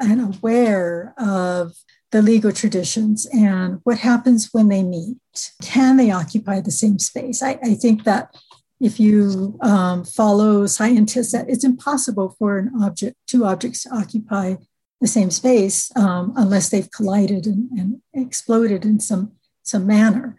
and 0.00 0.20
aware 0.20 1.12
of 1.18 1.72
the 2.14 2.22
legal 2.22 2.52
traditions 2.52 3.26
and 3.32 3.80
what 3.82 3.98
happens 3.98 4.50
when 4.52 4.68
they 4.68 4.84
meet. 4.84 5.16
Can 5.60 5.96
they 5.96 6.12
occupy 6.12 6.60
the 6.60 6.70
same 6.70 7.00
space? 7.00 7.42
I, 7.42 7.58
I 7.60 7.74
think 7.74 8.04
that 8.04 8.36
if 8.80 9.00
you 9.00 9.58
um, 9.62 10.04
follow 10.04 10.66
scientists, 10.66 11.32
that 11.32 11.50
it's 11.50 11.64
impossible 11.64 12.36
for 12.38 12.56
an 12.58 12.70
object, 12.80 13.16
two 13.26 13.44
objects 13.44 13.82
to 13.82 13.90
occupy 13.92 14.54
the 15.00 15.08
same 15.08 15.32
space 15.32 15.90
um, 15.96 16.32
unless 16.36 16.68
they've 16.68 16.90
collided 16.92 17.46
and, 17.46 17.68
and, 17.72 18.00
exploded 18.14 18.84
in 18.84 19.00
some 19.00 19.32
some 19.64 19.84
manner. 19.84 20.36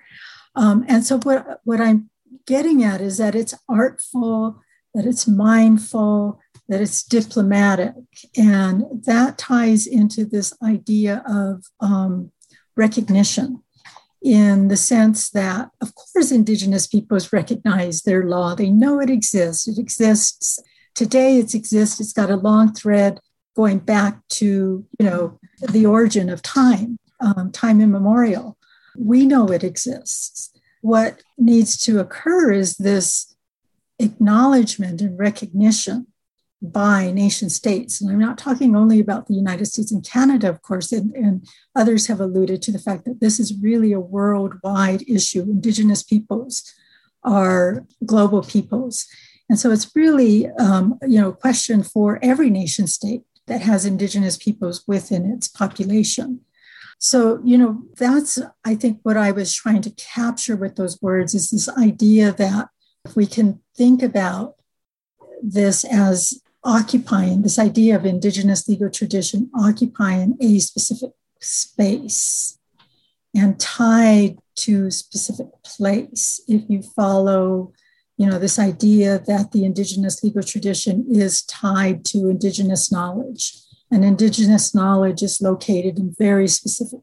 Um, 0.56 0.86
and 0.88 1.06
so 1.06 1.20
what 1.20 1.60
what 1.66 1.82
I'm 1.82 2.10
getting 2.48 2.86
at 2.86 3.02
is 3.02 3.18
that 3.18 3.36
it's 3.36 3.54
artful, 3.68 4.62
that 4.94 5.06
it's 5.06 5.28
mindful, 5.28 6.40
that 6.68 6.82
it's 6.82 7.04
diplomatic. 7.04 7.94
And 8.38 8.86
that 9.06 9.38
ties 9.38 9.88
into 9.88 10.26
this 10.26 10.54
idea 10.64 11.24
of 11.28 11.66
um, 11.80 12.32
recognition 12.76 13.62
in 14.22 14.70
the 14.70 14.78
sense 14.78 15.30
that, 15.30 15.70
of 15.82 15.94
course, 15.94 16.32
Indigenous 16.32 16.88
peoples 16.88 17.32
recognize 17.32 18.02
their 18.02 18.24
law. 18.24 18.56
They 18.56 18.72
know 18.72 19.00
it 19.00 19.10
exists. 19.10 19.68
It 19.68 19.78
exists 19.78 20.60
today. 20.96 21.38
It 21.38 21.54
exists. 21.54 22.00
It's 22.00 22.14
got 22.14 22.32
a 22.32 22.36
long 22.36 22.74
thread 22.74 23.20
going 23.56 23.80
back 23.80 24.20
to, 24.30 24.86
you 25.00 25.06
know, 25.06 25.40
the 25.70 25.86
origin 25.86 26.30
of 26.30 26.42
time, 26.42 26.98
um, 27.20 27.52
time 27.52 27.80
immemorial. 27.80 28.58
We 28.98 29.26
know 29.26 29.48
it 29.48 29.64
exists. 29.64 30.52
What 30.82 31.22
needs 31.38 31.78
to 31.82 32.00
occur 32.00 32.52
is 32.52 32.78
this 32.78 33.36
acknowledgement 34.00 35.02
and 35.02 35.18
recognition 35.18 36.08
by 36.62 37.12
nation 37.12 37.50
states. 37.50 38.02
And 38.02 38.10
I'm 38.10 38.20
not 38.20 38.38
talking 38.38 38.76
only 38.76 39.00
about 39.00 39.28
the 39.28 39.34
United 39.34 39.66
States 39.66 39.92
and 39.92 40.04
Canada, 40.04 40.50
of 40.50 40.62
course, 40.62 40.92
and, 40.92 41.14
and, 41.16 41.48
others 41.76 42.08
have 42.08 42.22
alluded 42.22 42.62
to 42.62 42.72
the 42.72 42.80
fact 42.80 43.04
that 43.04 43.20
this 43.20 43.40
is 43.40 43.60
really 43.62 43.92
a 43.92 44.00
worldwide 44.00 45.04
issue. 45.10 45.42
Indigenous 45.42 46.02
peoples 46.02 46.64
are 47.24 47.86
global 48.06 48.42
peoples. 48.42 49.06
And 49.50 49.60
so 49.60 49.72
it's 49.72 49.92
really, 49.94 50.48
um, 50.52 50.98
you 51.06 51.20
know, 51.20 51.30
a 51.30 51.36
question 51.36 51.84
for 51.84 52.18
every 52.22 52.50
nation 52.50 52.88
state 52.88 53.24
that 53.48 53.62
has 53.62 53.86
Indigenous 53.86 54.38
peoples 54.38 54.84
within 54.88 55.32
its 55.32 55.48
population. 55.48 56.42
So, 56.98 57.42
you 57.44 57.58
know, 57.58 57.84
that's, 57.98 58.40
I 58.64 58.76
think, 58.76 59.00
what 59.04 59.18
I 59.18 59.32
was 59.32 59.54
trying 59.54 59.82
to 59.82 59.92
capture 59.92 60.56
with 60.56 60.78
those 60.78 61.02
words 61.02 61.36
is 61.36 61.50
this 61.50 61.70
idea 61.70 62.32
that 62.32 62.70
if 63.04 63.16
we 63.16 63.28
can 63.28 63.60
think 63.76 64.02
about 64.02 64.56
this 65.44 65.84
as 65.84 66.42
occupying 66.66 67.42
this 67.42 67.60
idea 67.60 67.96
of 67.96 68.06
indigenous 68.06 68.68
legal 68.68 68.90
tradition 68.90 69.50
occupying 69.56 70.36
a 70.42 70.60
specific 70.60 71.12
space 71.40 72.60
and 73.36 73.60
tied 73.60 74.38
to 74.56 74.90
specific 74.90 75.48
place. 75.64 76.42
If 76.48 76.64
you 76.68 76.82
follow 76.82 77.74
you 78.18 78.26
know 78.26 78.40
this 78.40 78.58
idea 78.58 79.20
that 79.28 79.52
the 79.52 79.66
indigenous 79.66 80.24
legal 80.24 80.42
tradition 80.42 81.06
is 81.10 81.44
tied 81.44 82.06
to 82.06 82.30
indigenous 82.30 82.90
knowledge 82.90 83.58
and 83.92 84.06
indigenous 84.06 84.74
knowledge 84.74 85.22
is 85.22 85.42
located 85.42 86.00
in 86.00 86.16
very 86.18 86.48
specific 86.48 87.02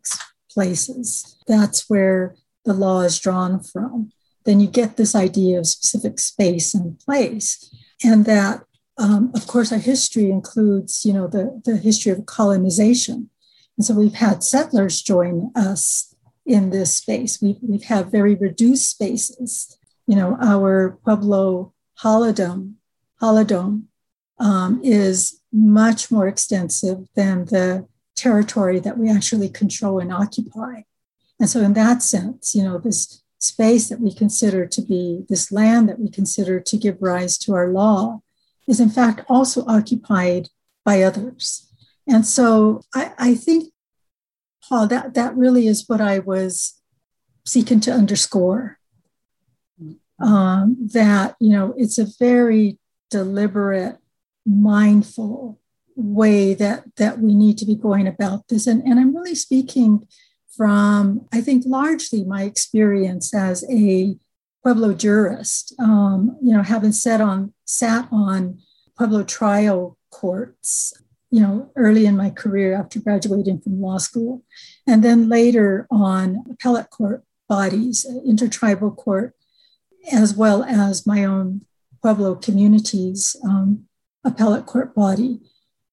places 0.50 1.36
that's 1.46 1.88
where 1.90 2.34
the 2.64 2.72
law 2.72 3.00
is 3.00 3.18
drawn 3.18 3.60
from. 3.62 4.12
Then 4.44 4.60
you 4.60 4.66
get 4.66 4.96
this 4.96 5.14
idea 5.14 5.58
of 5.58 5.66
specific 5.66 6.18
space 6.18 6.74
and 6.74 6.98
place 6.98 7.74
and 8.04 8.24
that 8.24 8.62
um, 8.98 9.32
of 9.34 9.46
course, 9.46 9.72
our 9.72 9.78
history 9.78 10.30
includes, 10.30 11.04
you 11.04 11.12
know, 11.12 11.26
the, 11.26 11.60
the 11.64 11.76
history 11.76 12.12
of 12.12 12.26
colonization. 12.26 13.30
And 13.76 13.86
so 13.86 13.94
we've 13.94 14.14
had 14.14 14.44
settlers 14.44 15.02
join 15.02 15.50
us 15.56 16.14
in 16.44 16.70
this 16.70 16.94
space. 16.96 17.40
We've, 17.40 17.56
we've 17.62 17.84
had 17.84 18.10
very 18.10 18.34
reduced 18.34 18.90
spaces. 18.90 19.78
You 20.06 20.16
know, 20.16 20.36
our 20.42 20.98
Pueblo 21.04 21.72
Holidom, 22.02 22.74
Holidom 23.20 23.84
um, 24.38 24.80
is 24.82 25.40
much 25.52 26.10
more 26.10 26.28
extensive 26.28 27.06
than 27.14 27.46
the 27.46 27.86
territory 28.16 28.78
that 28.80 28.98
we 28.98 29.10
actually 29.10 29.48
control 29.48 29.98
and 29.98 30.12
occupy. 30.12 30.82
And 31.40 31.48
so, 31.48 31.60
in 31.60 31.72
that 31.74 32.02
sense, 32.02 32.54
you 32.54 32.62
know, 32.62 32.78
this 32.78 33.22
space 33.38 33.88
that 33.88 34.00
we 34.00 34.12
consider 34.14 34.66
to 34.66 34.82
be 34.82 35.24
this 35.28 35.50
land 35.50 35.88
that 35.88 35.98
we 35.98 36.08
consider 36.08 36.60
to 36.60 36.76
give 36.76 36.96
rise 37.00 37.36
to 37.38 37.54
our 37.54 37.68
law 37.68 38.20
is, 38.66 38.80
in 38.80 38.90
fact, 38.90 39.24
also 39.28 39.64
occupied 39.66 40.48
by 40.84 41.02
others. 41.02 41.72
And 42.06 42.26
so, 42.26 42.82
I, 42.94 43.12
I 43.18 43.34
think, 43.34 43.72
Paul, 44.68 44.86
that, 44.88 45.14
that 45.14 45.36
really 45.36 45.66
is 45.66 45.88
what 45.88 46.00
I 46.00 46.18
was 46.20 46.80
seeking 47.44 47.80
to 47.80 47.92
underscore. 47.92 48.78
Um, 50.20 50.76
that, 50.92 51.34
you 51.40 51.50
know, 51.50 51.74
it's 51.76 51.98
a 51.98 52.06
very 52.18 52.78
deliberate, 53.10 53.98
mindful 54.46 55.60
way 55.96 56.54
that 56.54 56.84
that 56.96 57.18
we 57.18 57.34
need 57.34 57.58
to 57.58 57.66
be 57.66 57.74
going 57.74 58.06
about 58.06 58.48
this 58.48 58.66
and, 58.66 58.82
and 58.82 58.98
i'm 58.98 59.14
really 59.14 59.34
speaking 59.34 60.06
from 60.56 61.26
i 61.32 61.40
think 61.40 61.64
largely 61.66 62.24
my 62.24 62.42
experience 62.44 63.34
as 63.34 63.64
a 63.70 64.16
pueblo 64.62 64.92
jurist 64.92 65.74
um, 65.78 66.36
you 66.42 66.52
know 66.52 66.62
having 66.62 66.92
sat 66.92 67.20
on 67.20 67.52
sat 67.72 68.08
on 68.12 68.58
pueblo 68.96 69.22
trial 69.22 69.96
courts 70.10 70.92
you 71.30 71.40
know 71.40 71.70
early 71.76 72.06
in 72.06 72.16
my 72.16 72.30
career 72.30 72.74
after 72.74 73.00
graduating 73.00 73.60
from 73.60 73.80
law 73.80 73.98
school 73.98 74.42
and 74.86 75.02
then 75.02 75.28
later 75.28 75.86
on 75.90 76.44
appellate 76.50 76.90
court 76.90 77.24
bodies 77.48 78.06
intertribal 78.26 78.90
court 78.90 79.34
as 80.12 80.34
well 80.34 80.62
as 80.64 81.06
my 81.06 81.24
own 81.24 81.62
pueblo 82.00 82.34
communities 82.34 83.36
um, 83.44 83.84
appellate 84.24 84.66
court 84.66 84.94
body 84.94 85.40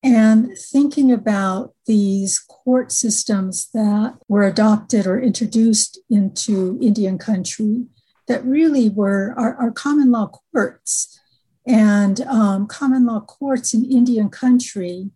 and 0.02 0.58
thinking 0.58 1.12
about 1.12 1.74
these 1.86 2.40
court 2.40 2.92
systems 2.92 3.70
that 3.74 4.18
were 4.28 4.44
adopted 4.44 5.06
or 5.06 5.20
introduced 5.20 6.00
into 6.10 6.80
Indian 6.82 7.18
country 7.18 7.86
that 8.28 8.46
really 8.46 8.88
were 8.90 9.34
our, 9.38 9.56
our 9.56 9.72
common 9.72 10.12
law 10.12 10.32
courts. 10.54 11.19
And 11.68 12.22
um, 12.22 12.68
common 12.68 13.06
law 13.06 13.22
courts 13.22 13.74
in 13.74 13.86
Indian 13.86 14.30
country, 14.30 15.12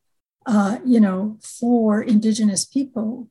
uh, 0.46 0.80
you 0.86 1.00
know, 1.00 1.40
for 1.42 2.02
Indigenous 2.02 2.66
people 2.66 3.30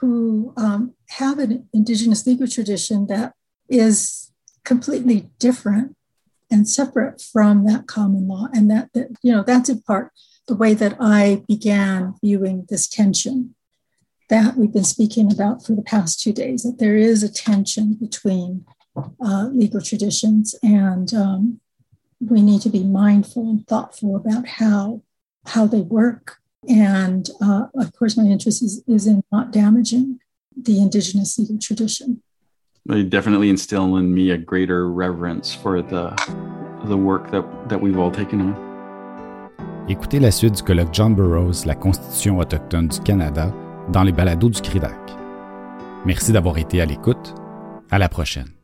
who 0.00 0.52
um, 0.56 0.94
have 1.10 1.38
an 1.38 1.68
Indigenous 1.72 2.26
legal 2.26 2.46
tradition 2.46 3.06
that 3.06 3.34
is 3.68 4.32
completely 4.64 5.30
different 5.38 5.96
and 6.50 6.68
separate 6.68 7.20
from 7.20 7.64
that 7.66 7.86
common 7.86 8.28
law. 8.28 8.48
And 8.52 8.70
that, 8.70 8.90
that 8.94 9.08
you 9.22 9.32
know, 9.32 9.42
that's 9.42 9.68
in 9.68 9.82
part 9.82 10.12
the 10.46 10.56
way 10.56 10.74
that 10.74 10.96
I 10.98 11.42
began 11.46 12.14
viewing 12.22 12.66
this 12.68 12.86
tension 12.88 13.54
that 14.28 14.56
we've 14.56 14.72
been 14.72 14.84
speaking 14.84 15.32
about 15.32 15.64
for 15.64 15.74
the 15.74 15.82
past 15.82 16.20
two 16.20 16.32
days, 16.32 16.62
that 16.62 16.78
there 16.78 16.96
is 16.96 17.22
a 17.22 17.32
tension 17.32 17.94
between 17.94 18.66
uh, 19.24 19.48
legal 19.52 19.80
traditions 19.80 20.54
and 20.62 21.14
um, 21.14 21.60
we 22.20 22.42
need 22.42 22.60
to 22.62 22.68
be 22.68 22.84
mindful 22.84 23.48
and 23.48 23.66
thoughtful 23.66 24.16
about 24.16 24.46
how, 24.46 25.02
how 25.46 25.66
they 25.66 25.80
work. 25.80 26.38
And 26.68 27.28
uh, 27.40 27.66
of 27.74 27.92
course, 27.96 28.16
my 28.16 28.24
interest 28.24 28.62
is, 28.62 28.82
is 28.86 29.06
in 29.06 29.22
not 29.30 29.52
damaging 29.52 30.20
the 30.56 30.80
Indigenous 30.80 31.38
legal 31.38 31.58
tradition. 31.58 32.22
They 32.86 33.04
definitely 33.04 33.50
instill 33.50 33.96
in 33.96 34.14
me 34.14 34.30
a 34.30 34.38
greater 34.38 34.90
reverence 34.90 35.54
for 35.54 35.82
the, 35.82 36.14
the 36.86 36.96
work 36.96 37.30
that, 37.30 37.44
that 37.68 37.80
we've 37.80 37.98
all 37.98 38.10
taken 38.10 38.40
on. 38.40 38.68
Écoutez 39.88 40.20
la 40.20 40.30
suite 40.30 40.54
du 40.54 40.62
colloque 40.62 40.92
John 40.92 41.14
Burroughs, 41.14 41.64
la 41.64 41.74
Constitution 41.74 42.38
autochtone 42.38 42.88
du 42.88 43.00
Canada, 43.00 43.54
dans 43.90 44.02
les 44.02 44.12
balados 44.12 44.50
du 44.50 44.60
CRIDAC. 44.60 44.92
Merci 46.04 46.32
d'avoir 46.32 46.58
été 46.58 46.80
à 46.80 46.84
l'écoute. 46.84 47.34
À 47.90 47.98
la 47.98 48.08
prochaine. 48.10 48.57